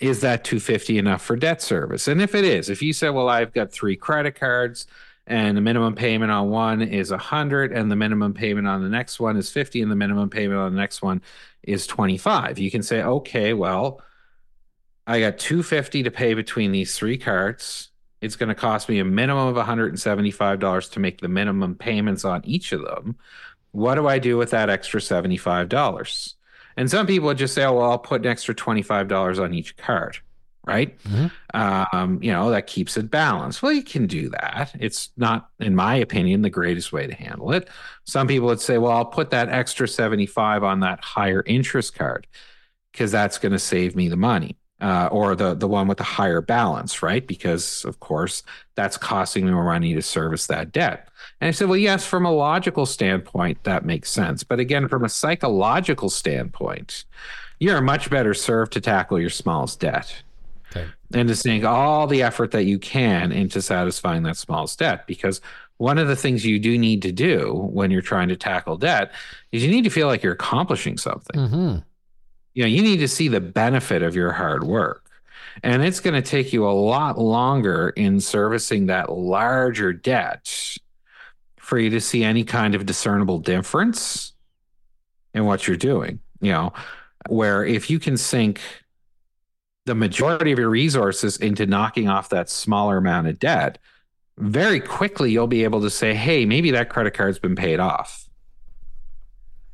is 0.00 0.20
that 0.20 0.44
250 0.44 0.98
enough 0.98 1.22
for 1.22 1.36
debt 1.36 1.62
service? 1.62 2.08
And 2.08 2.20
if 2.20 2.34
it 2.34 2.44
is, 2.44 2.68
if 2.68 2.82
you 2.82 2.92
say, 2.92 3.10
well, 3.10 3.28
I've 3.28 3.52
got 3.52 3.72
three 3.72 3.96
credit 3.96 4.38
cards 4.38 4.86
and 5.28 5.56
the 5.56 5.60
minimum 5.60 5.94
payment 5.94 6.32
on 6.32 6.50
one 6.50 6.82
is 6.82 7.10
100 7.10 7.72
and 7.72 7.90
the 7.90 7.96
minimum 7.96 8.34
payment 8.34 8.66
on 8.66 8.82
the 8.82 8.88
next 8.88 9.20
one 9.20 9.36
is 9.36 9.50
50 9.50 9.82
and 9.82 9.90
the 9.90 9.96
minimum 9.96 10.30
payment 10.30 10.58
on 10.58 10.74
the 10.74 10.80
next 10.80 11.02
one 11.02 11.22
is 11.62 11.86
25. 11.86 12.58
You 12.58 12.70
can 12.70 12.82
say, 12.82 13.02
okay, 13.02 13.52
well, 13.52 14.00
I 15.06 15.20
got 15.20 15.38
250 15.38 16.02
to 16.02 16.10
pay 16.10 16.34
between 16.34 16.72
these 16.72 16.96
three 16.96 17.18
cards. 17.18 17.90
It's 18.20 18.34
going 18.34 18.48
to 18.48 18.54
cost 18.54 18.88
me 18.88 18.98
a 18.98 19.04
minimum 19.04 19.56
of 19.56 19.66
$175 19.66 20.90
to 20.90 21.00
make 21.00 21.20
the 21.20 21.28
minimum 21.28 21.76
payments 21.76 22.24
on 22.24 22.44
each 22.44 22.72
of 22.72 22.82
them 22.82 23.16
what 23.72 23.94
do 23.94 24.06
I 24.06 24.18
do 24.18 24.36
with 24.36 24.50
that 24.50 24.70
extra 24.70 25.00
$75? 25.00 26.34
And 26.76 26.90
some 26.90 27.06
people 27.06 27.26
would 27.26 27.38
just 27.38 27.54
say, 27.54 27.64
oh, 27.64 27.74
well, 27.74 27.90
I'll 27.90 27.98
put 27.98 28.22
an 28.22 28.28
extra 28.28 28.54
$25 28.54 29.42
on 29.42 29.54
each 29.54 29.76
card, 29.76 30.18
right? 30.68 30.96
Mm-hmm. 31.04 31.96
Um, 31.96 32.22
you 32.22 32.30
know, 32.30 32.50
that 32.50 32.66
keeps 32.66 32.96
it 32.96 33.10
balanced. 33.10 33.62
Well, 33.62 33.72
you 33.72 33.82
can 33.82 34.06
do 34.06 34.28
that. 34.28 34.74
It's 34.78 35.10
not, 35.16 35.50
in 35.58 35.74
my 35.74 35.96
opinion, 35.96 36.42
the 36.42 36.50
greatest 36.50 36.92
way 36.92 37.06
to 37.06 37.14
handle 37.14 37.52
it. 37.52 37.68
Some 38.04 38.28
people 38.28 38.46
would 38.48 38.60
say, 38.60 38.78
well, 38.78 38.92
I'll 38.92 39.04
put 39.04 39.30
that 39.30 39.48
extra 39.48 39.88
75 39.88 40.62
on 40.62 40.80
that 40.80 41.02
higher 41.02 41.42
interest 41.46 41.94
card 41.94 42.26
because 42.92 43.10
that's 43.10 43.38
going 43.38 43.52
to 43.52 43.58
save 43.58 43.96
me 43.96 44.08
the 44.08 44.16
money 44.16 44.56
uh, 44.80 45.08
or 45.10 45.34
the 45.34 45.54
the 45.54 45.66
one 45.66 45.88
with 45.88 45.98
the 45.98 46.04
higher 46.04 46.40
balance, 46.40 47.02
right? 47.02 47.26
Because 47.26 47.84
of 47.84 48.00
course 48.00 48.42
that's 48.74 48.96
costing 48.96 49.44
me 49.44 49.52
more 49.52 49.64
money 49.64 49.94
to 49.94 50.02
service 50.02 50.46
that 50.46 50.72
debt. 50.72 51.08
And 51.40 51.48
I 51.48 51.50
said, 51.50 51.68
well, 51.68 51.76
yes, 51.76 52.06
from 52.06 52.24
a 52.24 52.32
logical 52.32 52.86
standpoint, 52.86 53.62
that 53.64 53.84
makes 53.84 54.10
sense. 54.10 54.44
But 54.44 54.60
again, 54.60 54.88
from 54.88 55.04
a 55.04 55.08
psychological 55.08 56.10
standpoint, 56.10 57.04
you're 57.58 57.80
much 57.80 58.08
better 58.08 58.34
served 58.34 58.72
to 58.74 58.80
tackle 58.80 59.20
your 59.20 59.30
smallest 59.30 59.80
debt. 59.80 60.22
And 61.14 61.28
to 61.28 61.34
sink 61.34 61.64
all 61.64 62.06
the 62.06 62.22
effort 62.22 62.50
that 62.50 62.64
you 62.64 62.78
can 62.78 63.32
into 63.32 63.62
satisfying 63.62 64.24
that 64.24 64.36
smallest 64.36 64.78
debt. 64.78 65.06
Because 65.06 65.40
one 65.78 65.96
of 65.96 66.06
the 66.06 66.16
things 66.16 66.44
you 66.44 66.58
do 66.58 66.76
need 66.76 67.00
to 67.02 67.12
do 67.12 67.54
when 67.72 67.90
you're 67.90 68.02
trying 68.02 68.28
to 68.28 68.36
tackle 68.36 68.76
debt 68.76 69.12
is 69.52 69.64
you 69.64 69.70
need 69.70 69.84
to 69.84 69.90
feel 69.90 70.06
like 70.06 70.22
you're 70.22 70.34
accomplishing 70.34 70.98
something. 70.98 71.40
Mm-hmm 71.40 71.78
you 72.58 72.64
know 72.64 72.68
you 72.68 72.82
need 72.82 72.96
to 72.96 73.06
see 73.06 73.28
the 73.28 73.40
benefit 73.40 74.02
of 74.02 74.16
your 74.16 74.32
hard 74.32 74.64
work 74.64 75.08
and 75.62 75.84
it's 75.84 76.00
going 76.00 76.20
to 76.20 76.28
take 76.28 76.52
you 76.52 76.68
a 76.68 76.74
lot 76.74 77.16
longer 77.16 77.90
in 77.90 78.20
servicing 78.20 78.86
that 78.86 79.12
larger 79.12 79.92
debt 79.92 80.76
for 81.56 81.78
you 81.78 81.88
to 81.88 82.00
see 82.00 82.24
any 82.24 82.42
kind 82.42 82.74
of 82.74 82.84
discernible 82.84 83.38
difference 83.38 84.32
in 85.34 85.44
what 85.44 85.68
you're 85.68 85.76
doing 85.76 86.18
you 86.40 86.50
know 86.50 86.72
where 87.28 87.64
if 87.64 87.88
you 87.90 88.00
can 88.00 88.16
sink 88.16 88.60
the 89.88 89.94
majority 89.94 90.52
of 90.52 90.58
your 90.58 90.68
resources 90.68 91.38
into 91.38 91.66
knocking 91.66 92.08
off 92.08 92.28
that 92.28 92.50
smaller 92.50 92.98
amount 92.98 93.26
of 93.26 93.38
debt 93.38 93.78
very 94.36 94.80
quickly 94.80 95.32
you'll 95.32 95.46
be 95.46 95.64
able 95.64 95.80
to 95.80 95.90
say, 95.90 96.14
hey, 96.14 96.44
maybe 96.44 96.70
that 96.70 96.88
credit 96.90 97.14
card's 97.14 97.38
been 97.38 97.56
paid 97.56 97.80
off. 97.80 98.28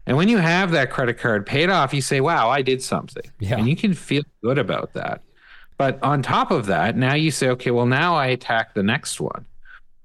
And 0.06 0.16
when 0.16 0.28
you 0.28 0.38
have 0.38 0.70
that 0.70 0.90
credit 0.90 1.18
card 1.18 1.46
paid 1.46 1.68
off, 1.68 1.92
you 1.92 2.00
say, 2.00 2.20
wow, 2.20 2.48
I 2.48 2.62
did 2.62 2.82
something. 2.82 3.30
Yeah. 3.40 3.58
And 3.58 3.68
you 3.68 3.76
can 3.76 3.92
feel 3.92 4.22
good 4.42 4.58
about 4.58 4.92
that. 4.94 5.22
But 5.76 6.02
on 6.02 6.22
top 6.22 6.50
of 6.50 6.66
that, 6.66 6.96
now 6.96 7.14
you 7.14 7.30
say, 7.30 7.48
okay, 7.50 7.72
well, 7.72 7.86
now 7.86 8.14
I 8.14 8.28
attack 8.28 8.74
the 8.74 8.82
next 8.82 9.20
one. 9.20 9.44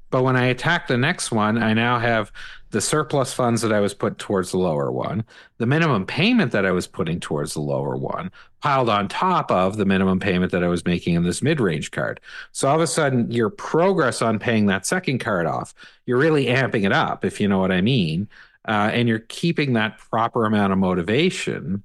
But 0.09 0.23
when 0.23 0.35
I 0.35 0.45
attack 0.45 0.87
the 0.87 0.97
next 0.97 1.31
one, 1.31 1.61
I 1.61 1.73
now 1.73 1.99
have 1.99 2.31
the 2.71 2.81
surplus 2.81 3.33
funds 3.33 3.61
that 3.61 3.73
I 3.73 3.79
was 3.79 3.93
put 3.93 4.17
towards 4.19 4.51
the 4.51 4.57
lower 4.57 4.91
one, 4.91 5.23
the 5.57 5.65
minimum 5.65 6.05
payment 6.05 6.51
that 6.51 6.65
I 6.65 6.71
was 6.71 6.88
putting 6.88 7.19
towards 7.19 7.53
the 7.53 7.61
lower 7.61 7.97
one, 7.97 8.31
piled 8.61 8.89
on 8.89 9.07
top 9.07 9.51
of 9.51 9.77
the 9.77 9.85
minimum 9.85 10.19
payment 10.19 10.51
that 10.51 10.63
I 10.63 10.67
was 10.67 10.85
making 10.85 11.15
in 11.15 11.23
this 11.23 11.41
mid 11.41 11.59
range 11.59 11.91
card. 11.91 12.19
So 12.51 12.67
all 12.67 12.75
of 12.75 12.81
a 12.81 12.88
sudden, 12.88 13.31
your 13.31 13.49
progress 13.49 14.21
on 14.21 14.38
paying 14.39 14.67
that 14.67 14.85
second 14.85 15.19
card 15.19 15.45
off, 15.45 15.73
you're 16.05 16.19
really 16.19 16.45
amping 16.45 16.85
it 16.85 16.91
up, 16.91 17.25
if 17.25 17.41
you 17.41 17.47
know 17.47 17.59
what 17.59 17.71
I 17.71 17.81
mean. 17.81 18.29
Uh, 18.67 18.91
and 18.93 19.07
you're 19.07 19.19
keeping 19.19 19.73
that 19.73 19.97
proper 19.97 20.45
amount 20.45 20.73
of 20.73 20.79
motivation 20.79 21.83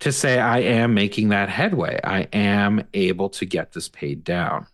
to 0.00 0.12
say, 0.12 0.38
I 0.38 0.58
am 0.60 0.94
making 0.94 1.28
that 1.28 1.48
headway. 1.48 2.00
I 2.02 2.22
am 2.32 2.86
able 2.94 3.28
to 3.30 3.44
get 3.44 3.72
this 3.72 3.88
paid 3.88 4.24
down. 4.24 4.66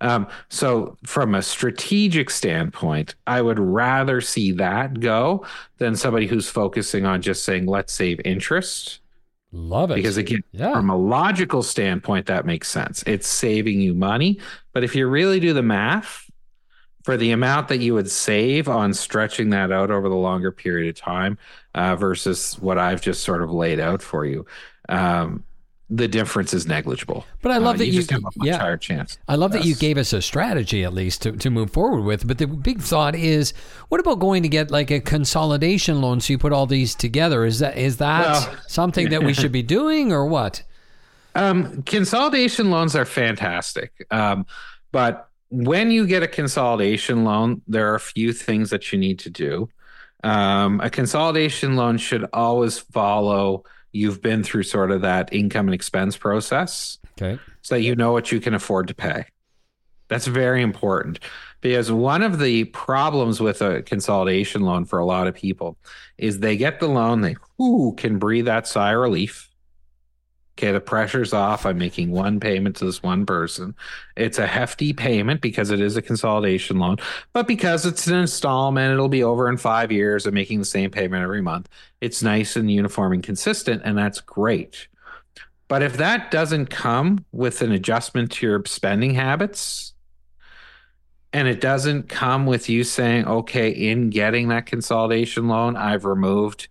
Um, 0.00 0.26
so, 0.48 0.96
from 1.04 1.34
a 1.34 1.42
strategic 1.42 2.30
standpoint, 2.30 3.14
I 3.26 3.42
would 3.42 3.58
rather 3.58 4.20
see 4.20 4.52
that 4.52 5.00
go 5.00 5.46
than 5.78 5.96
somebody 5.96 6.26
who's 6.26 6.48
focusing 6.48 7.06
on 7.06 7.22
just 7.22 7.44
saying, 7.44 7.66
let's 7.66 7.92
save 7.92 8.20
interest. 8.24 9.00
Love 9.52 9.90
it. 9.90 9.96
Because, 9.96 10.16
again, 10.16 10.42
yeah. 10.52 10.72
from 10.72 10.90
a 10.90 10.96
logical 10.96 11.62
standpoint, 11.62 12.26
that 12.26 12.46
makes 12.46 12.68
sense. 12.68 13.02
It's 13.06 13.26
saving 13.26 13.80
you 13.80 13.94
money. 13.94 14.38
But 14.72 14.82
if 14.82 14.96
you 14.96 15.06
really 15.06 15.40
do 15.40 15.52
the 15.52 15.62
math, 15.62 16.30
for 17.02 17.16
the 17.16 17.32
amount 17.32 17.68
that 17.68 17.78
you 17.78 17.94
would 17.94 18.10
save 18.10 18.68
on 18.68 18.94
stretching 18.94 19.50
that 19.50 19.72
out 19.72 19.90
over 19.90 20.08
the 20.08 20.14
longer 20.14 20.52
period 20.52 20.88
of 20.88 21.00
time 21.00 21.36
uh, 21.74 21.96
versus 21.96 22.54
what 22.60 22.78
I've 22.78 23.02
just 23.02 23.24
sort 23.24 23.42
of 23.42 23.50
laid 23.50 23.80
out 23.80 24.02
for 24.02 24.24
you, 24.24 24.46
um, 24.88 25.44
the 25.94 26.08
difference 26.08 26.54
is 26.54 26.66
negligible. 26.66 27.26
But 27.42 27.52
I 27.52 27.58
love 27.58 27.74
Uh, 27.74 27.78
that 27.78 27.86
you, 27.86 27.92
just 27.92 28.10
have 28.10 28.20
a 28.20 28.30
much 28.36 28.46
yeah. 28.46 28.58
higher 28.58 28.78
chance. 28.78 29.18
I 29.28 29.34
love 29.34 29.52
that 29.52 29.64
you 29.66 29.74
gave 29.74 29.98
us 29.98 30.12
a 30.14 30.22
strategy 30.22 30.84
at 30.84 30.94
least 30.94 31.20
to, 31.22 31.32
to 31.32 31.50
move 31.50 31.70
forward 31.70 32.02
with. 32.02 32.26
But 32.26 32.38
the 32.38 32.46
big 32.46 32.80
thought 32.80 33.14
is, 33.14 33.52
what 33.90 34.00
about 34.00 34.18
going 34.18 34.42
to 34.42 34.48
get 34.48 34.70
like 34.70 34.90
a 34.90 35.00
consolidation 35.00 36.00
loan 36.00 36.20
so 36.20 36.32
you 36.32 36.38
put 36.38 36.52
all 36.52 36.66
these 36.66 36.94
together? 36.94 37.44
Is 37.44 37.58
that 37.58 37.76
is 37.76 37.98
that 37.98 38.22
Well- 38.26 38.56
something 38.68 39.10
that 39.10 39.22
we 39.22 39.34
should 39.34 39.52
be 39.52 39.62
doing 39.78 40.12
or 40.12 40.24
what? 40.26 40.62
Um, 41.34 41.82
consolidation 41.82 42.70
loans 42.70 42.94
are 42.96 43.04
fantastic. 43.04 44.06
Um, 44.10 44.46
but 44.92 45.28
when 45.50 45.90
you 45.90 46.06
get 46.06 46.22
a 46.22 46.28
consolidation 46.28 47.24
loan, 47.24 47.60
there 47.68 47.90
are 47.92 47.94
a 47.96 48.00
few 48.00 48.32
things 48.32 48.70
that 48.70 48.92
you 48.92 48.98
need 48.98 49.18
to 49.20 49.30
do. 49.30 49.68
Um, 50.24 50.80
a 50.80 50.88
consolidation 50.88 51.76
loan 51.76 51.98
should 51.98 52.24
always 52.32 52.78
follow 52.78 53.64
you've 53.92 54.20
been 54.22 54.42
through 54.42 54.62
sort 54.64 54.90
of 54.90 55.02
that 55.02 55.32
income 55.32 55.66
and 55.68 55.74
expense 55.74 56.16
process 56.16 56.98
Okay. 57.20 57.38
so 57.62 57.74
that 57.74 57.82
you 57.82 57.94
know 57.94 58.12
what 58.12 58.32
you 58.32 58.40
can 58.40 58.54
afford 58.54 58.88
to 58.88 58.94
pay. 58.94 59.24
That's 60.08 60.26
very 60.26 60.62
important 60.62 61.20
because 61.60 61.90
one 61.92 62.22
of 62.22 62.38
the 62.38 62.64
problems 62.64 63.40
with 63.40 63.62
a 63.62 63.82
consolidation 63.82 64.62
loan 64.62 64.84
for 64.84 64.98
a 64.98 65.04
lot 65.06 65.26
of 65.26 65.34
people 65.34 65.78
is 66.18 66.40
they 66.40 66.56
get 66.56 66.80
the 66.80 66.88
loan, 66.88 67.20
they 67.22 67.36
whoo, 67.58 67.94
can 67.94 68.18
breathe 68.18 68.46
that 68.46 68.66
sigh 68.66 68.92
of 68.92 69.00
relief. 69.00 69.48
Okay, 70.62 70.70
the 70.70 70.80
pressure's 70.80 71.32
off. 71.32 71.66
I'm 71.66 71.76
making 71.76 72.12
one 72.12 72.38
payment 72.38 72.76
to 72.76 72.84
this 72.84 73.02
one 73.02 73.26
person. 73.26 73.74
It's 74.16 74.38
a 74.38 74.46
hefty 74.46 74.92
payment 74.92 75.40
because 75.40 75.70
it 75.72 75.80
is 75.80 75.96
a 75.96 76.02
consolidation 76.02 76.78
loan, 76.78 76.98
but 77.32 77.48
because 77.48 77.84
it's 77.84 78.06
an 78.06 78.14
installment, 78.14 78.92
it'll 78.92 79.08
be 79.08 79.24
over 79.24 79.48
in 79.48 79.56
five 79.56 79.90
years 79.90 80.24
of 80.24 80.34
making 80.34 80.60
the 80.60 80.64
same 80.64 80.92
payment 80.92 81.24
every 81.24 81.42
month. 81.42 81.68
It's 82.00 82.22
nice 82.22 82.54
and 82.54 82.70
uniform 82.70 83.12
and 83.12 83.24
consistent, 83.24 83.82
and 83.84 83.98
that's 83.98 84.20
great. 84.20 84.86
But 85.66 85.82
if 85.82 85.96
that 85.96 86.30
doesn't 86.30 86.66
come 86.66 87.24
with 87.32 87.60
an 87.60 87.72
adjustment 87.72 88.30
to 88.30 88.46
your 88.46 88.62
spending 88.64 89.14
habits, 89.14 89.94
and 91.32 91.48
it 91.48 91.60
doesn't 91.60 92.08
come 92.08 92.46
with 92.46 92.68
you 92.68 92.84
saying, 92.84 93.26
okay, 93.26 93.70
in 93.70 94.10
getting 94.10 94.46
that 94.50 94.66
consolidation 94.66 95.48
loan, 95.48 95.74
I've 95.76 96.04
removed, 96.04 96.68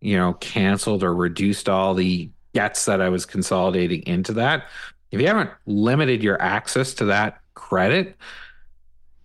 you 0.00 0.16
know, 0.16 0.32
canceled 0.32 1.04
or 1.04 1.14
reduced 1.14 1.68
all 1.68 1.94
the 1.94 2.30
debts 2.52 2.84
that 2.86 3.00
I 3.00 3.08
was 3.08 3.26
consolidating 3.26 4.02
into 4.06 4.32
that. 4.34 4.66
If 5.10 5.20
you 5.20 5.26
haven't 5.26 5.50
limited 5.66 6.22
your 6.22 6.40
access 6.40 6.94
to 6.94 7.06
that 7.06 7.40
credit, 7.54 8.16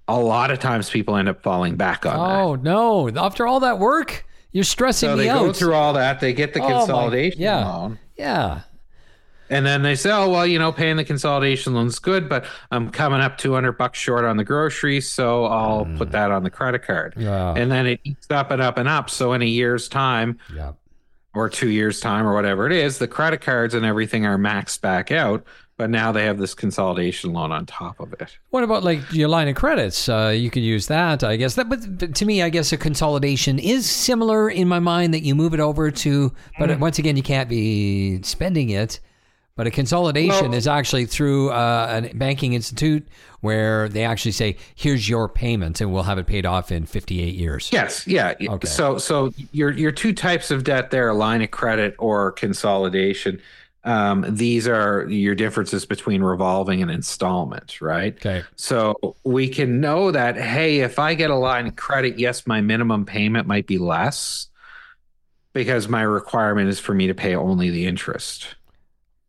a 0.08 0.20
lot 0.20 0.52
of 0.52 0.60
times 0.60 0.90
people 0.90 1.16
end 1.16 1.30
up 1.30 1.44
falling 1.44 1.76
back 1.76 2.06
on 2.06 2.18
that. 2.18 2.42
Oh 2.42 2.56
no! 2.56 3.10
After 3.18 3.48
all 3.48 3.60
that 3.62 3.80
work, 3.80 4.26
you're 4.52 4.64
stressing 4.64 5.10
So 5.10 5.16
me 5.16 5.24
they 5.24 5.30
go 5.30 5.52
through 5.54 5.74
all 5.74 5.94
that, 5.94 6.20
they 6.20 6.34
get 6.34 6.54
the 6.54 6.62
Oh, 6.62 6.70
my- 6.70 6.72
consolidation 6.80 7.42
yeah. 7.42 7.66
loan. 7.66 8.00
yeah. 8.18 8.62
And 9.50 9.66
then 9.66 9.84
they 9.84 9.96
say, 9.96 10.10
"Oh 10.10 10.30
well, 10.30 10.48
you 10.48 10.58
know, 10.58 10.72
paying 10.72 10.96
the 10.96 11.04
consolidation 11.04 11.74
loan's 11.74 12.00
good, 12.00 12.28
but 12.28 12.46
I'm 12.72 12.90
coming 12.90 13.20
up 13.20 13.38
200 13.38 13.74
bucks 13.74 14.00
short 14.00 14.26
on 14.26 14.38
the 14.38 14.44
groceries, 14.44 15.12
so 15.12 15.46
I'll 15.46 15.86
put 15.98 16.10
mm. 16.10 16.12
that 16.12 16.32
on 16.32 16.44
the 16.44 16.50
credit 16.50 16.84
card." 16.84 17.14
Yeah. 17.18 17.54
And 17.56 17.72
then 17.72 17.86
it 17.86 18.00
eats 18.04 18.28
up 18.32 18.52
and 18.52 18.62
up 18.62 18.78
and 18.78 18.88
up. 18.90 19.10
So 19.10 19.34
in 19.34 19.42
a 19.42 19.46
year's 19.46 19.88
time 19.90 20.40
yeah. 20.56 20.72
Or 21.36 21.50
two 21.50 21.70
years' 21.70 22.00
time 22.00 22.26
or 22.28 22.34
whatever 22.34 22.66
it 22.68 22.74
is, 22.74 22.98
the 23.00 23.08
credit 23.08 23.42
cards 23.42 23.74
and 23.74 23.86
everything 23.86 24.26
are 24.26 24.38
maxed 24.38 24.82
back 24.82 25.12
out. 25.12 25.44
But 25.76 25.90
now 25.90 26.12
they 26.12 26.26
have 26.26 26.38
this 26.38 26.54
consolidation 26.54 27.34
loan 27.34 27.52
on 27.52 27.66
top 27.66 28.00
of 28.00 28.14
it. 28.14 28.38
What 28.52 28.64
about 28.64 28.84
like 28.84 29.00
your 29.12 29.28
line 29.28 29.48
of 29.48 29.56
credits? 29.56 30.08
Uh, 30.08 30.32
you 30.36 30.52
could 30.52 30.62
use 30.62 30.86
that, 30.88 31.24
I 31.24 31.36
guess. 31.36 31.56
That, 31.56 31.68
but, 31.68 32.14
to 32.14 32.26
me, 32.26 32.44
I 32.44 32.50
guess 32.50 32.72
a 32.72 32.78
consolidation 32.78 33.58
is 33.58 33.90
similar 33.90 34.48
in 34.52 34.68
my 34.68 34.78
mind 34.78 35.16
that 35.16 35.24
you 35.24 35.34
move 35.34 35.56
it 35.56 35.60
over 35.60 35.90
to, 35.90 36.32
but 36.60 36.70
Mm. 36.70 36.80
once 36.80 37.00
again, 37.00 37.18
you 37.18 37.24
can't 37.24 37.50
be 37.50 38.22
spending 38.22 38.70
it. 38.70 39.00
But 39.56 39.68
a 39.68 39.72
consolidation 39.72 40.50
Well- 40.50 40.54
is 40.54 40.68
actually 40.68 41.06
through 41.06 41.52
uh, 41.52 42.02
a 42.12 42.16
banking 42.16 42.54
institute 42.54 43.08
where 43.42 43.88
they 43.88 44.04
actually 44.04 44.32
say, 44.32 44.58
"Here's 44.74 45.08
your 45.08 45.30
payment, 45.30 45.80
and 45.80 45.94
we'll 45.94 46.04
have 46.04 46.18
it 46.18 46.26
paid 46.26 46.46
off 46.46 46.72
in 46.72 46.86
58 46.86 47.36
years." 47.36 47.70
Yes, 47.72 48.08
yeah. 48.08 48.34
Okay. 48.42 48.68
So 48.68 48.98
so 48.98 49.32
your 49.52 49.72
your 49.72 49.92
two 49.92 50.14
types 50.14 50.50
of 50.50 50.64
debt 50.64 50.90
there, 50.90 51.10
a 51.10 51.14
line 51.14 51.44
of 51.44 51.52
credit 51.52 51.96
or 52.00 52.32
consolidation. 52.32 53.40
Um, 53.86 54.26
these 54.28 54.66
are 54.68 55.08
your 55.10 55.36
differences 55.36 55.86
between 55.86 56.24
revolving 56.24 56.82
and 56.82 56.90
installment, 56.90 57.82
right? 57.82 58.16
Okay. 58.16 58.44
So 58.56 58.96
we 59.26 59.50
can 59.50 59.82
know 59.82 60.10
that, 60.10 60.38
hey, 60.38 60.80
if 60.80 61.00
I 61.00 61.16
get 61.16 61.30
a 61.30 61.36
line 61.36 61.68
of 61.68 61.76
credit, 61.76 62.18
yes, 62.18 62.48
my 62.48 62.62
minimum 62.62 63.06
payment 63.06 63.46
might 63.46 63.68
be 63.68 63.78
less 63.78 64.48
because 65.52 65.90
my 65.90 66.02
requirement 66.02 66.70
is 66.70 66.80
for 66.80 66.94
me 66.94 67.08
to 67.08 67.14
pay 67.14 67.36
only 67.36 67.70
the 67.72 67.86
interest. 67.86 68.56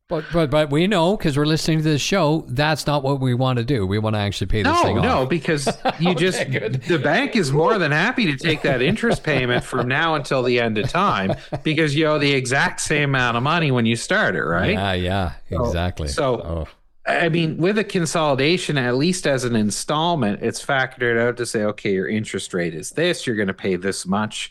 But 0.09 0.25
but 0.35 0.51
but 0.51 0.71
we 0.71 0.87
know 0.87 1.17
because 1.17 1.39
we're 1.39 1.47
listening 1.47 1.79
to 1.79 1.85
this 1.85 2.03
show, 2.03 2.45
that's 2.49 2.87
not 2.87 3.03
what 3.03 3.21
we 3.21 3.33
want 3.33 3.59
to 3.59 3.65
do. 3.65 3.87
We 3.87 3.99
want 3.99 4.15
to 4.17 4.21
actually 4.21 4.49
pay 4.49 4.63
this 4.63 4.81
thing 4.83 4.97
No, 4.97 5.01
off. 5.01 5.05
no, 5.23 5.27
because 5.27 5.67
you 5.99 6.11
oh, 6.11 6.15
just 6.15 6.51
good. 6.51 6.83
the 6.83 6.99
bank 6.99 7.37
is 7.37 7.53
more 7.53 7.79
than 7.79 7.91
happy 7.91 8.27
to 8.27 8.37
take 8.37 8.61
that 8.63 8.83
interest 8.83 9.23
payment 9.23 9.65
from 9.65 9.89
now 9.89 10.15
until 10.15 10.43
the 10.43 10.61
end 10.61 10.77
of 10.77 10.91
time 10.91 11.35
because 11.63 11.97
you 11.97 12.07
owe 12.07 12.19
the 12.19 12.33
exact 12.33 12.83
same 12.83 13.11
amount 13.11 13.39
of 13.39 13.43
money 13.43 13.71
when 13.71 13.87
you 13.87 13.97
start 13.97 14.37
it, 14.37 14.43
right? 14.43 14.73
Yeah, 14.73 14.93
yeah, 14.93 15.33
exactly. 15.51 16.09
so- 16.09 16.41
oh. 16.43 16.69
I 17.07 17.29
mean, 17.29 17.59
with 17.59 17.77
a 17.77 17.85
consolidation, 17.85 18.79
at 18.79 18.97
least 18.97 19.27
as 19.27 19.45
an 19.45 19.55
installment, 19.55 20.43
it's 20.43 20.65
factored 20.65 21.21
out 21.21 21.37
to 21.37 21.45
say, 21.45 21.63
okay, 21.65 21.93
your 21.93 22.09
interest 22.09 22.55
rate 22.55 22.75
is 22.75 22.93
this, 22.93 23.27
you're 23.27 23.37
going 23.37 23.49
to 23.49 23.53
pay 23.55 23.77
this 23.77 24.07
much. 24.07 24.51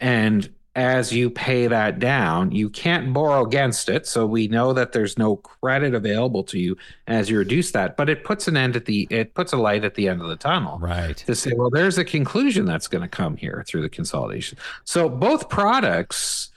And 0.00 0.50
as 0.76 1.12
you 1.12 1.30
pay 1.30 1.66
that 1.66 1.98
down, 1.98 2.52
you 2.52 2.70
can't 2.70 3.12
borrow 3.12 3.44
against 3.44 3.88
it. 3.88 4.06
So 4.06 4.24
we 4.24 4.46
know 4.46 4.72
that 4.72 4.92
there's 4.92 5.18
no 5.18 5.36
credit 5.36 5.94
available 5.94 6.44
to 6.44 6.58
you 6.58 6.76
as 7.08 7.28
you 7.28 7.38
reduce 7.38 7.72
that, 7.72 7.96
but 7.96 8.08
it 8.08 8.22
puts 8.22 8.46
an 8.46 8.56
end 8.56 8.76
at 8.76 8.84
the, 8.84 9.08
it 9.10 9.34
puts 9.34 9.52
a 9.52 9.56
light 9.56 9.84
at 9.84 9.96
the 9.96 10.08
end 10.08 10.22
of 10.22 10.28
the 10.28 10.36
tunnel 10.36 10.78
right. 10.78 11.16
to 11.16 11.34
say, 11.34 11.52
well, 11.56 11.70
there's 11.70 11.98
a 11.98 12.04
conclusion 12.04 12.66
that's 12.66 12.86
going 12.86 13.02
to 13.02 13.08
come 13.08 13.36
here 13.36 13.64
through 13.66 13.82
the 13.82 13.88
consolidation. 13.88 14.58
So 14.84 15.08
both 15.08 15.48
products 15.48 16.50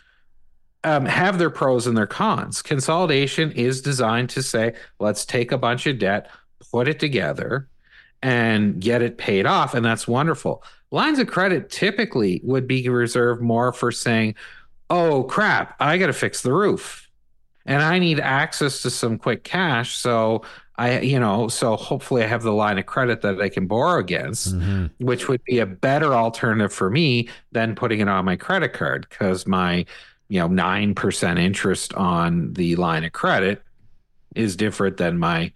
um, 0.83 1.05
have 1.05 1.39
their 1.39 1.49
pros 1.49 1.87
and 1.87 1.97
their 1.97 2.07
cons. 2.07 2.61
Consolidation 2.61 3.51
is 3.53 3.81
designed 3.81 4.29
to 4.31 4.43
say, 4.43 4.73
let's 4.99 5.25
take 5.25 5.51
a 5.51 5.57
bunch 5.57 5.87
of 5.87 5.97
debt, 5.97 6.29
put 6.71 6.87
it 6.87 6.99
together, 6.99 7.67
and 8.21 8.79
get 8.79 9.01
it 9.01 9.17
paid 9.17 9.45
off. 9.45 9.73
And 9.73 9.83
that's 9.85 10.07
wonderful. 10.07 10.63
Lines 10.93 11.17
of 11.17 11.25
credit 11.25 11.71
typically 11.71 12.39
would 12.43 12.67
be 12.67 12.87
reserved 12.87 13.41
more 13.41 13.73
for 13.73 13.91
saying, 13.91 14.35
oh, 14.91 15.23
crap, 15.23 15.75
I 15.79 15.97
got 15.97 16.07
to 16.07 16.13
fix 16.13 16.41
the 16.43 16.53
roof. 16.53 17.09
And 17.65 17.81
I 17.81 17.97
need 17.97 18.19
access 18.19 18.83
to 18.83 18.91
some 18.91 19.17
quick 19.17 19.43
cash. 19.43 19.95
So 19.97 20.43
I, 20.77 20.99
you 20.99 21.19
know, 21.19 21.47
so 21.47 21.75
hopefully 21.75 22.23
I 22.23 22.27
have 22.27 22.43
the 22.43 22.53
line 22.53 22.77
of 22.77 22.85
credit 22.85 23.21
that 23.21 23.41
I 23.41 23.49
can 23.49 23.65
borrow 23.65 23.99
against 23.99 24.53
Mhm. 24.55 24.91
which 24.99 25.27
would 25.27 25.43
be 25.45 25.57
a 25.59 25.65
better 25.65 26.13
alternative 26.13 26.71
for 26.71 26.91
me 26.91 27.27
than 27.51 27.73
putting 27.73 27.99
it 27.99 28.07
on 28.07 28.25
my 28.25 28.35
credit 28.35 28.73
card 28.73 29.07
because 29.09 29.47
my 29.47 29.85
you 30.29 30.39
know 30.39 30.47
9% 30.47 31.39
interest 31.39 31.93
on 31.95 32.53
the 32.53 32.75
line 32.75 33.03
of 33.03 33.13
credit 33.13 33.63
is 34.35 34.55
different 34.55 34.97
than 34.97 35.17
my 35.17 35.51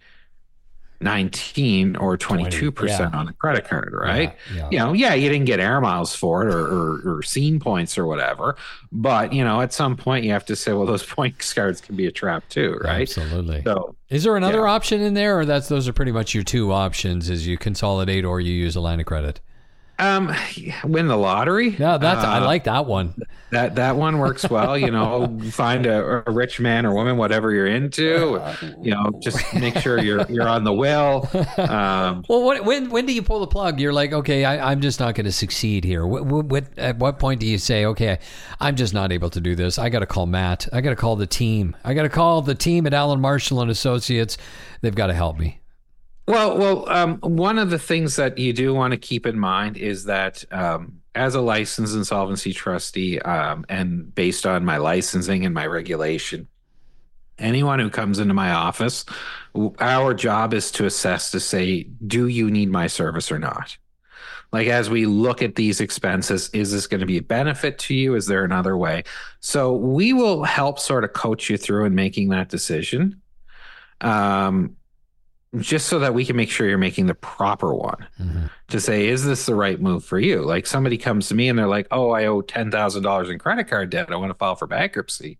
19 1.00 1.96
or 1.96 2.18
22% 2.18 2.88
yeah. 2.88 3.10
on 3.16 3.28
a 3.28 3.32
credit 3.32 3.68
card, 3.68 3.92
right? 3.92 4.34
Yeah, 4.52 4.56
yeah. 4.56 4.68
You 4.70 4.78
know, 4.78 4.92
yeah, 4.92 5.14
you 5.14 5.28
didn't 5.28 5.44
get 5.46 5.60
air 5.60 5.80
miles 5.80 6.14
for 6.14 6.46
it 6.46 6.52
or, 6.52 6.66
or, 6.66 7.18
or 7.18 7.22
scene 7.22 7.60
points 7.60 7.96
or 7.96 8.06
whatever. 8.06 8.56
But, 8.90 9.32
you 9.32 9.44
know, 9.44 9.60
at 9.60 9.72
some 9.72 9.96
point 9.96 10.24
you 10.24 10.32
have 10.32 10.44
to 10.46 10.56
say, 10.56 10.72
well, 10.72 10.86
those 10.86 11.04
points 11.06 11.52
cards 11.54 11.80
can 11.80 11.94
be 11.96 12.06
a 12.06 12.12
trap 12.12 12.48
too, 12.48 12.78
right? 12.82 13.02
Absolutely. 13.02 13.62
So, 13.64 13.94
Is 14.08 14.24
there 14.24 14.36
another 14.36 14.66
option 14.66 15.00
in 15.00 15.14
there, 15.14 15.38
or 15.38 15.44
that's 15.44 15.68
those 15.68 15.86
are 15.86 15.92
pretty 15.92 16.12
much 16.12 16.34
your 16.34 16.44
two 16.44 16.72
options? 16.72 17.30
Is 17.30 17.46
you 17.46 17.58
consolidate 17.58 18.24
or 18.24 18.40
you 18.40 18.52
use 18.52 18.74
a 18.74 18.80
line 18.80 18.98
of 19.00 19.06
credit? 19.06 19.40
um, 19.98 20.32
win 20.84 21.08
the 21.08 21.16
lottery. 21.16 21.70
Yeah, 21.70 21.98
that's 21.98 22.24
I 22.24 22.38
Uh, 22.38 22.44
like 22.44 22.64
that 22.64 22.86
one. 22.86 23.14
That 23.50 23.76
that 23.76 23.96
one 23.96 24.18
works 24.18 24.48
well. 24.50 24.76
You 24.76 24.90
know, 24.90 25.38
find 25.50 25.86
a, 25.86 26.28
a 26.28 26.30
rich 26.30 26.60
man 26.60 26.84
or 26.84 26.94
woman, 26.94 27.16
whatever 27.16 27.52
you're 27.52 27.66
into. 27.66 28.42
You 28.82 28.90
know, 28.90 29.10
just 29.20 29.54
make 29.54 29.78
sure 29.78 29.98
you're 29.98 30.26
you're 30.30 30.48
on 30.48 30.64
the 30.64 30.72
will. 30.72 31.28
Um, 31.56 32.24
Well, 32.28 32.42
what, 32.42 32.64
when 32.64 32.90
when 32.90 33.06
do 33.06 33.12
you 33.12 33.22
pull 33.22 33.40
the 33.40 33.46
plug? 33.46 33.80
You're 33.80 33.92
like, 33.92 34.12
okay, 34.12 34.44
I, 34.44 34.70
I'm 34.70 34.80
just 34.80 35.00
not 35.00 35.14
going 35.14 35.24
to 35.24 35.32
succeed 35.32 35.84
here. 35.84 36.06
What, 36.06 36.26
what, 36.26 36.78
at 36.78 36.98
what 36.98 37.18
point 37.18 37.40
do 37.40 37.46
you 37.46 37.58
say, 37.58 37.84
okay, 37.86 38.18
I'm 38.60 38.76
just 38.76 38.92
not 38.92 39.12
able 39.12 39.30
to 39.30 39.40
do 39.40 39.54
this? 39.54 39.78
I 39.78 39.88
got 39.88 40.00
to 40.00 40.06
call 40.06 40.26
Matt. 40.26 40.68
I 40.72 40.80
got 40.80 40.90
to 40.90 40.96
call 40.96 41.16
the 41.16 41.26
team. 41.26 41.76
I 41.84 41.94
got 41.94 42.02
to 42.02 42.08
call 42.08 42.42
the 42.42 42.54
team 42.54 42.86
at 42.86 42.94
Allan 42.94 43.20
Marshall 43.20 43.60
and 43.62 43.70
Associates. 43.70 44.36
They've 44.80 44.94
got 44.94 45.08
to 45.08 45.14
help 45.14 45.38
me. 45.38 45.60
Well, 46.26 46.58
well, 46.58 46.88
um, 46.90 47.18
one 47.20 47.58
of 47.58 47.70
the 47.70 47.78
things 47.78 48.16
that 48.16 48.36
you 48.36 48.52
do 48.52 48.74
want 48.74 48.92
to 48.92 48.98
keep 48.98 49.24
in 49.24 49.38
mind 49.38 49.78
is 49.78 50.04
that 50.04 50.44
um, 50.52 51.00
as 51.18 51.34
a 51.34 51.40
licensed 51.40 51.96
insolvency 51.96 52.52
trustee, 52.52 53.18
um, 53.20 53.66
and 53.68 54.14
based 54.14 54.46
on 54.46 54.64
my 54.64 54.76
licensing 54.76 55.44
and 55.44 55.52
my 55.52 55.66
regulation, 55.66 56.46
anyone 57.38 57.80
who 57.80 57.90
comes 57.90 58.20
into 58.20 58.34
my 58.34 58.52
office, 58.52 59.04
our 59.80 60.14
job 60.14 60.54
is 60.54 60.70
to 60.72 60.86
assess 60.86 61.32
to 61.32 61.40
say, 61.40 61.82
do 62.06 62.28
you 62.28 62.50
need 62.50 62.70
my 62.70 62.86
service 62.86 63.32
or 63.32 63.38
not? 63.38 63.76
Like 64.52 64.68
as 64.68 64.88
we 64.88 65.06
look 65.06 65.42
at 65.42 65.56
these 65.56 65.80
expenses, 65.80 66.48
is 66.54 66.72
this 66.72 66.86
going 66.86 67.00
to 67.00 67.06
be 67.06 67.18
a 67.18 67.22
benefit 67.22 67.78
to 67.80 67.94
you? 67.94 68.14
Is 68.14 68.26
there 68.26 68.44
another 68.44 68.76
way? 68.76 69.02
So 69.40 69.72
we 69.72 70.12
will 70.12 70.44
help 70.44 70.78
sort 70.78 71.04
of 71.04 71.12
coach 71.12 71.50
you 71.50 71.58
through 71.58 71.84
in 71.84 71.94
making 71.94 72.30
that 72.30 72.48
decision. 72.48 73.20
Um, 74.00 74.76
just 75.60 75.88
so 75.88 75.98
that 75.98 76.12
we 76.14 76.24
can 76.24 76.36
make 76.36 76.50
sure 76.50 76.68
you're 76.68 76.76
making 76.78 77.06
the 77.06 77.14
proper 77.14 77.74
one 77.74 78.06
to 78.68 78.80
say, 78.80 79.08
is 79.08 79.24
this 79.24 79.46
the 79.46 79.54
right 79.54 79.80
move 79.80 80.04
for 80.04 80.18
you? 80.18 80.42
Like 80.42 80.66
somebody 80.66 80.98
comes 80.98 81.28
to 81.28 81.34
me 81.34 81.48
and 81.48 81.58
they're 81.58 81.66
like, 81.66 81.86
oh, 81.90 82.10
I 82.10 82.26
owe 82.26 82.42
$10,000 82.42 83.30
in 83.30 83.38
credit 83.38 83.68
card 83.68 83.90
debt. 83.90 84.12
I 84.12 84.16
want 84.16 84.30
to 84.30 84.34
file 84.34 84.56
for 84.56 84.66
bankruptcy. 84.66 85.38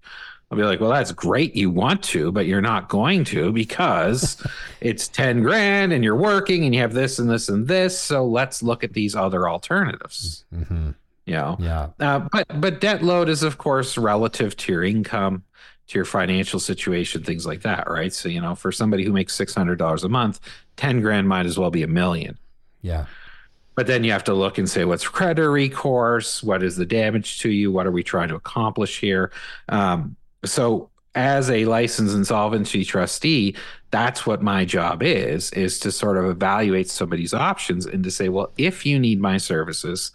I'll 0.51 0.57
be 0.57 0.65
like, 0.65 0.81
well, 0.81 0.89
that's 0.91 1.13
great. 1.13 1.55
You 1.55 1.69
want 1.69 2.03
to, 2.05 2.33
but 2.33 2.47
you're 2.47 2.63
not 2.63 2.89
going 2.89 3.25
to 3.25 3.53
because 3.53 4.43
it's 4.81 5.07
10 5.09 5.43
grand 5.43 5.93
and 5.93 6.03
you're 6.03 6.17
working 6.17 6.65
and 6.65 6.75
you 6.75 6.81
have 6.81 6.95
this 6.95 7.19
and 7.19 7.29
this 7.29 7.51
and 7.51 7.69
this. 7.69 8.01
So 8.01 8.25
let's 8.25 8.63
look 8.63 8.83
at 8.83 8.95
these 8.95 9.15
other 9.15 9.47
alternatives. 9.47 10.47
Mm-hmm. 10.55 10.93
You 11.27 11.35
know, 11.35 11.57
Yeah. 11.61 11.89
uh, 12.01 12.21
but 12.33 12.47
but 12.59 12.81
debt 12.81 13.03
load 13.03 13.29
is 13.29 13.43
of 13.43 13.59
course 13.59 13.99
relative 13.99 14.57
to 14.57 14.73
your 14.73 14.83
income, 14.83 15.43
to 15.89 15.99
your 15.99 16.05
financial 16.05 16.61
situation, 16.61 17.23
things 17.23 17.47
like 17.47 17.63
that, 17.63 17.91
right? 17.91 18.13
So 18.13 18.29
you 18.29 18.41
know, 18.41 18.55
for 18.55 18.71
somebody 18.71 19.05
who 19.05 19.13
makes 19.13 19.35
six 19.35 19.55
hundred 19.55 19.79
dollars 19.79 20.05
a 20.05 20.09
month, 20.09 20.41
ten 20.77 21.01
grand 21.01 21.29
might 21.29 21.47
as 21.47 21.59
well 21.59 21.71
be 21.71 21.83
a 21.83 21.89
million. 21.89 22.39
Yeah. 22.83 23.07
But 23.75 23.87
then 23.87 24.03
you 24.03 24.11
have 24.11 24.25
to 24.25 24.35
look 24.35 24.59
and 24.59 24.69
say, 24.69 24.85
what's 24.85 25.07
creditor 25.07 25.53
recourse? 25.53 26.43
What 26.43 26.65
is 26.65 26.77
the 26.77 26.85
damage 26.85 27.39
to 27.41 27.51
you? 27.51 27.71
What 27.71 27.87
are 27.87 27.93
we 27.93 28.03
trying 28.03 28.29
to 28.29 28.35
accomplish 28.35 28.99
here? 28.99 29.31
Um, 29.69 30.17
so 30.45 30.91
as 31.15 31.49
a 31.49 31.65
licensed 31.65 32.15
insolvency 32.15 32.85
trustee, 32.85 33.55
that's 33.91 34.27
what 34.27 34.43
my 34.43 34.65
job 34.65 35.03
is, 35.03 35.53
is 35.53 35.79
to 35.81 35.93
sort 35.93 36.19
of 36.19 36.25
evaluate 36.25 36.91
somebody's 36.91 37.33
options 37.33 37.87
and 37.87 38.03
to 38.05 38.11
say, 38.11 38.29
well, 38.29 38.53
if 38.59 38.85
you 38.85 38.99
need 38.99 39.21
my 39.21 39.37
services, 39.37 40.11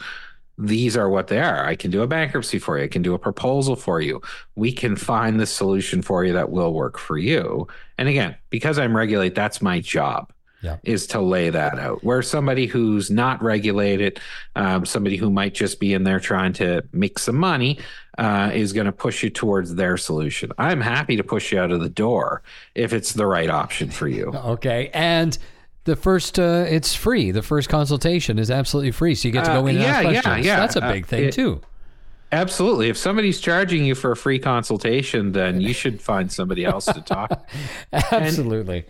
these 0.57 0.95
are 0.95 1.10
what 1.10 1.27
they 1.27 1.39
are. 1.39 1.65
I 1.65 1.75
can 1.75 1.89
do 1.91 2.01
a 2.03 2.07
bankruptcy 2.07 2.60
for 2.60 2.77
you. 2.77 2.83
I 2.83 2.88
can 2.88 3.01
do 3.01 3.13
a 3.13 3.19
proposal 3.19 3.75
for 3.75 4.01
you. 4.01 4.21
We 4.56 4.71
can 4.71 4.95
find 4.95 5.39
the 5.39 5.45
solution 5.47 6.01
for 6.01 6.23
you 6.23 6.34
that 6.34 6.51
will 6.51 6.73
work 6.73 6.97
for 6.99 7.17
you. 7.17 7.67
And 7.97 8.08
again, 8.08 8.36
because 8.49 8.77
I'm 8.77 8.95
regulate, 8.95 9.34
that's 9.36 9.62
my 9.63 9.80
job 9.80 10.32
Yeah. 10.62 10.77
is 10.84 11.08
to 11.08 11.19
lay 11.21 11.49
that 11.49 11.80
out. 11.80 12.04
Where 12.04 12.21
somebody 12.21 12.67
who's 12.67 13.10
not 13.10 13.41
regulated, 13.41 14.19
um, 14.56 14.86
somebody 14.86 15.17
who 15.17 15.30
might 15.32 15.56
just 15.56 15.80
be 15.80 15.93
in 15.93 16.04
there 16.04 16.19
trying 16.19 16.54
to 16.54 16.84
make 16.93 17.17
some 17.17 17.36
money, 17.36 17.80
uh, 18.19 18.51
is 18.54 18.73
going 18.73 18.86
to 18.86 18.91
push 18.91 19.23
you 19.23 19.32
towards 19.32 19.73
their 19.73 19.97
solution. 19.97 20.51
I'm 20.60 20.82
happy 20.82 21.17
to 21.17 21.23
push 21.23 21.51
you 21.51 21.60
out 21.60 21.71
of 21.71 21.82
the 21.82 21.89
door 21.89 22.43
if 22.75 22.93
it's 22.93 23.13
the 23.13 23.25
right 23.25 23.49
option 23.49 23.89
for 23.89 24.08
you. 24.08 24.27
Okay. 24.27 24.91
And 24.93 25.36
the 25.86 25.96
first, 25.96 26.39
uh, 26.39 26.65
it's 26.67 26.96
free. 26.96 27.32
The 27.32 27.41
first 27.41 27.69
consultation 27.69 28.39
is 28.39 28.50
absolutely 28.50 28.91
free. 28.91 29.15
So 29.15 29.28
you 29.28 29.34
get 29.34 29.46
to 29.46 29.52
go 29.52 29.60
Uh, 29.63 29.67
in 29.67 29.76
and 29.76 29.80
yeah, 29.80 29.86
ask 29.89 30.04
yeah, 30.04 30.22
questions. 30.22 30.46
yeah. 30.46 30.60
That's 30.60 30.76
a 30.78 30.84
Uh, 30.86 30.91
big 30.93 31.06
thing, 31.06 31.24
it- 31.26 31.34
too. 31.34 31.62
Absolutely. 32.32 32.89
If 32.89 32.98
somebody's 32.98 33.39
charging 33.39 33.86
you 33.86 33.93
for 33.93 34.12
a 34.12 34.15
free 34.15 34.39
consultation, 34.39 35.34
then 35.34 35.62
you 35.62 35.72
should 35.72 36.02
find 36.02 36.32
somebody 36.32 36.65
else 36.65 36.86
to 36.86 37.00
talk 37.02 37.48
Absolutely. 38.12 38.86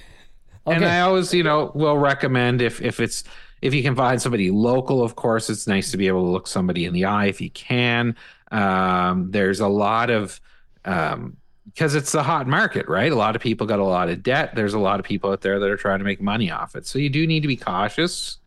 Okay. 0.66 0.76
And 0.78 0.86
I 0.86 1.02
always, 1.02 1.34
you 1.34 1.44
know, 1.44 1.72
will 1.76 1.98
recommend 1.98 2.62
if 2.62 2.82
if 2.82 3.02
it's 3.02 3.26
if 3.62 3.74
you 3.74 3.82
can 3.84 3.96
find 3.96 4.22
somebody 4.22 4.50
local, 4.50 5.04
of 5.04 5.16
course, 5.18 5.50
it's 5.50 5.68
nice 5.68 5.92
to 5.92 5.98
be 5.98 6.08
able 6.08 6.24
to 6.24 6.30
look 6.30 6.48
somebody 6.48 6.86
in 6.86 6.94
the 6.94 7.04
eye 7.04 7.26
if 7.26 7.42
you 7.42 7.50
can. 7.50 8.16
Um, 8.52 9.30
there's 9.32 9.60
a 9.60 9.68
lot 9.68 10.10
of 10.10 10.40
um, 10.86 11.36
because 11.66 11.96
it's 11.96 12.12
the 12.12 12.24
hot 12.24 12.48
market, 12.48 12.88
right? 12.88 13.12
A 13.12 13.16
lot 13.16 13.36
of 13.36 13.42
people 13.42 13.66
got 13.68 13.80
a 13.80 13.86
lot 13.86 14.10
of 14.10 14.22
debt. 14.22 14.54
There's 14.56 14.74
a 14.74 14.80
lot 14.80 15.00
of 15.00 15.06
people 15.06 15.32
out 15.32 15.42
there 15.42 15.60
that 15.60 15.70
are 15.70 15.78
trying 15.78 16.00
to 16.00 16.06
make 16.06 16.22
money 16.22 16.52
off 16.52 16.76
it. 16.76 16.86
So 16.86 17.00
you 17.00 17.10
do 17.10 17.26
need 17.26 17.42
to 17.42 17.48
be 17.48 17.56
cautious 17.58 18.38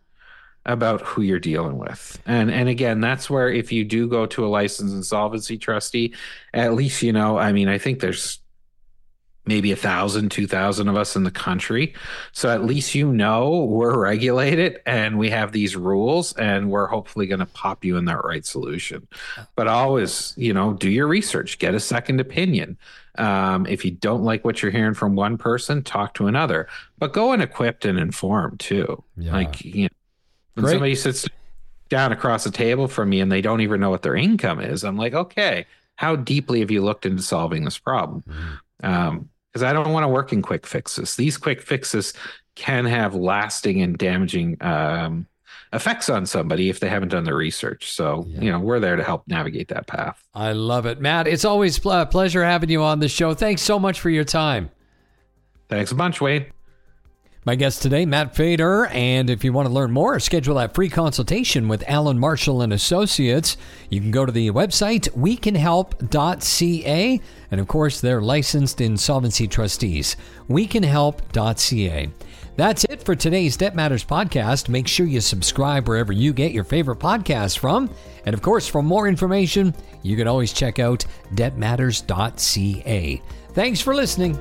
about 0.66 1.00
who 1.02 1.22
you're 1.22 1.38
dealing 1.38 1.78
with. 1.78 2.20
And 2.26 2.50
and 2.50 2.68
again, 2.68 3.00
that's 3.00 3.30
where 3.30 3.48
if 3.48 3.72
you 3.72 3.84
do 3.84 4.08
go 4.08 4.26
to 4.26 4.44
a 4.44 4.48
licensed 4.48 4.94
insolvency 4.94 5.56
trustee, 5.56 6.14
at 6.52 6.74
least 6.74 7.02
you 7.02 7.12
know, 7.12 7.38
I 7.38 7.52
mean, 7.52 7.68
I 7.68 7.78
think 7.78 8.00
there's 8.00 8.40
maybe 9.46 9.70
a 9.72 9.76
thousand, 9.76 10.30
two 10.30 10.46
thousand 10.46 10.88
of 10.88 10.96
us 10.96 11.16
in 11.16 11.22
the 11.22 11.30
country. 11.30 11.94
So 12.32 12.50
at 12.50 12.64
least 12.64 12.94
you 12.94 13.12
know 13.12 13.64
we're 13.64 13.98
regulated 13.98 14.80
and 14.86 15.18
we 15.18 15.30
have 15.30 15.52
these 15.52 15.76
rules 15.76 16.32
and 16.34 16.70
we're 16.70 16.86
hopefully 16.86 17.26
going 17.26 17.40
to 17.40 17.46
pop 17.46 17.84
you 17.84 17.96
in 17.96 18.04
that 18.06 18.24
right 18.24 18.44
solution. 18.44 19.06
But 19.54 19.68
always, 19.68 20.34
you 20.36 20.52
know, 20.52 20.72
do 20.72 20.90
your 20.90 21.06
research, 21.06 21.58
get 21.58 21.74
a 21.74 21.80
second 21.80 22.20
opinion. 22.20 22.76
Um, 23.18 23.66
if 23.66 23.84
you 23.84 23.92
don't 23.92 24.24
like 24.24 24.44
what 24.44 24.62
you're 24.62 24.72
hearing 24.72 24.94
from 24.94 25.16
one 25.16 25.38
person, 25.38 25.82
talk 25.82 26.14
to 26.14 26.26
another. 26.26 26.68
But 26.98 27.12
go 27.12 27.32
in 27.32 27.40
equipped 27.40 27.84
and 27.84 27.98
informed 27.98 28.60
too. 28.60 29.02
Yeah. 29.16 29.32
Like 29.32 29.64
you 29.64 29.84
know, 29.84 29.88
when 30.54 30.64
Great. 30.64 30.72
somebody 30.72 30.94
sits 30.94 31.26
down 31.88 32.12
across 32.12 32.44
the 32.44 32.50
table 32.50 32.88
from 32.88 33.10
me 33.10 33.20
and 33.20 33.30
they 33.30 33.40
don't 33.40 33.60
even 33.60 33.80
know 33.80 33.90
what 33.90 34.02
their 34.02 34.16
income 34.16 34.60
is, 34.60 34.84
I'm 34.84 34.96
like, 34.96 35.14
okay, 35.14 35.66
how 35.94 36.16
deeply 36.16 36.60
have 36.60 36.70
you 36.70 36.82
looked 36.82 37.06
into 37.06 37.22
solving 37.22 37.64
this 37.64 37.78
problem? 37.78 38.24
Um, 38.82 39.28
because 39.56 39.62
I 39.66 39.72
don't 39.72 39.90
want 39.94 40.04
to 40.04 40.08
work 40.08 40.34
in 40.34 40.42
quick 40.42 40.66
fixes. 40.66 41.16
These 41.16 41.38
quick 41.38 41.62
fixes 41.62 42.12
can 42.56 42.84
have 42.84 43.14
lasting 43.14 43.80
and 43.80 43.96
damaging 43.96 44.58
um, 44.60 45.26
effects 45.72 46.10
on 46.10 46.26
somebody 46.26 46.68
if 46.68 46.78
they 46.78 46.90
haven't 46.90 47.08
done 47.08 47.24
their 47.24 47.36
research. 47.36 47.90
So, 47.90 48.26
Yeah. 48.28 48.40
you 48.42 48.52
know, 48.52 48.60
we're 48.60 48.80
there 48.80 48.96
to 48.96 49.02
help 49.02 49.26
navigate 49.26 49.68
that 49.68 49.86
path. 49.86 50.22
I 50.34 50.52
love 50.52 50.84
it. 50.84 51.00
Matt, 51.00 51.26
it's 51.26 51.46
always 51.46 51.80
a 51.86 52.04
pleasure 52.04 52.44
having 52.44 52.68
you 52.68 52.82
on 52.82 53.00
the 53.00 53.08
show. 53.08 53.32
Thanks 53.32 53.62
so 53.62 53.78
much 53.78 53.98
for 53.98 54.10
your 54.10 54.24
time. 54.24 54.70
Thanks 55.70 55.90
a 55.90 55.94
bunch, 55.94 56.20
Wayne. 56.20 56.44
My 57.46 57.54
guest 57.54 57.80
today, 57.80 58.04
Matt 58.06 58.34
Fader, 58.34 58.86
and 58.86 59.30
if 59.30 59.44
you 59.44 59.52
want 59.52 59.68
to 59.68 59.72
learn 59.72 59.92
more, 59.92 60.18
schedule 60.18 60.56
that 60.56 60.74
free 60.74 60.88
consultation 60.88 61.68
with 61.68 61.88
Allan 61.88 62.18
Marshall 62.18 62.60
and 62.60 62.72
Associates. 62.72 63.56
You 63.88 64.00
can 64.00 64.10
go 64.10 64.26
to 64.26 64.32
the 64.32 64.50
website 64.50 65.08
wecanhelp.ca, 65.10 67.20
and 67.52 67.60
of 67.60 67.68
course, 67.68 68.00
they're 68.00 68.20
licensed 68.20 68.80
insolvency 68.80 69.46
trustees. 69.46 70.16
wecanhelp.ca. 70.50 72.08
That's 72.56 72.84
it 72.86 73.04
for 73.04 73.14
today's 73.14 73.56
Debt 73.56 73.76
Matters 73.76 74.04
podcast. 74.04 74.68
Make 74.68 74.88
sure 74.88 75.06
you 75.06 75.20
subscribe 75.20 75.86
wherever 75.86 76.12
you 76.12 76.32
get 76.32 76.50
your 76.50 76.64
favorite 76.64 76.98
podcasts 76.98 77.56
from. 77.56 77.94
And 78.24 78.34
of 78.34 78.42
course, 78.42 78.66
for 78.66 78.82
more 78.82 79.06
information, 79.06 79.72
you 80.02 80.16
can 80.16 80.26
always 80.26 80.52
check 80.52 80.80
out 80.80 81.04
debtmatters.ca. 81.36 83.22
Thanks 83.52 83.80
for 83.80 83.94
listening. 83.94 84.36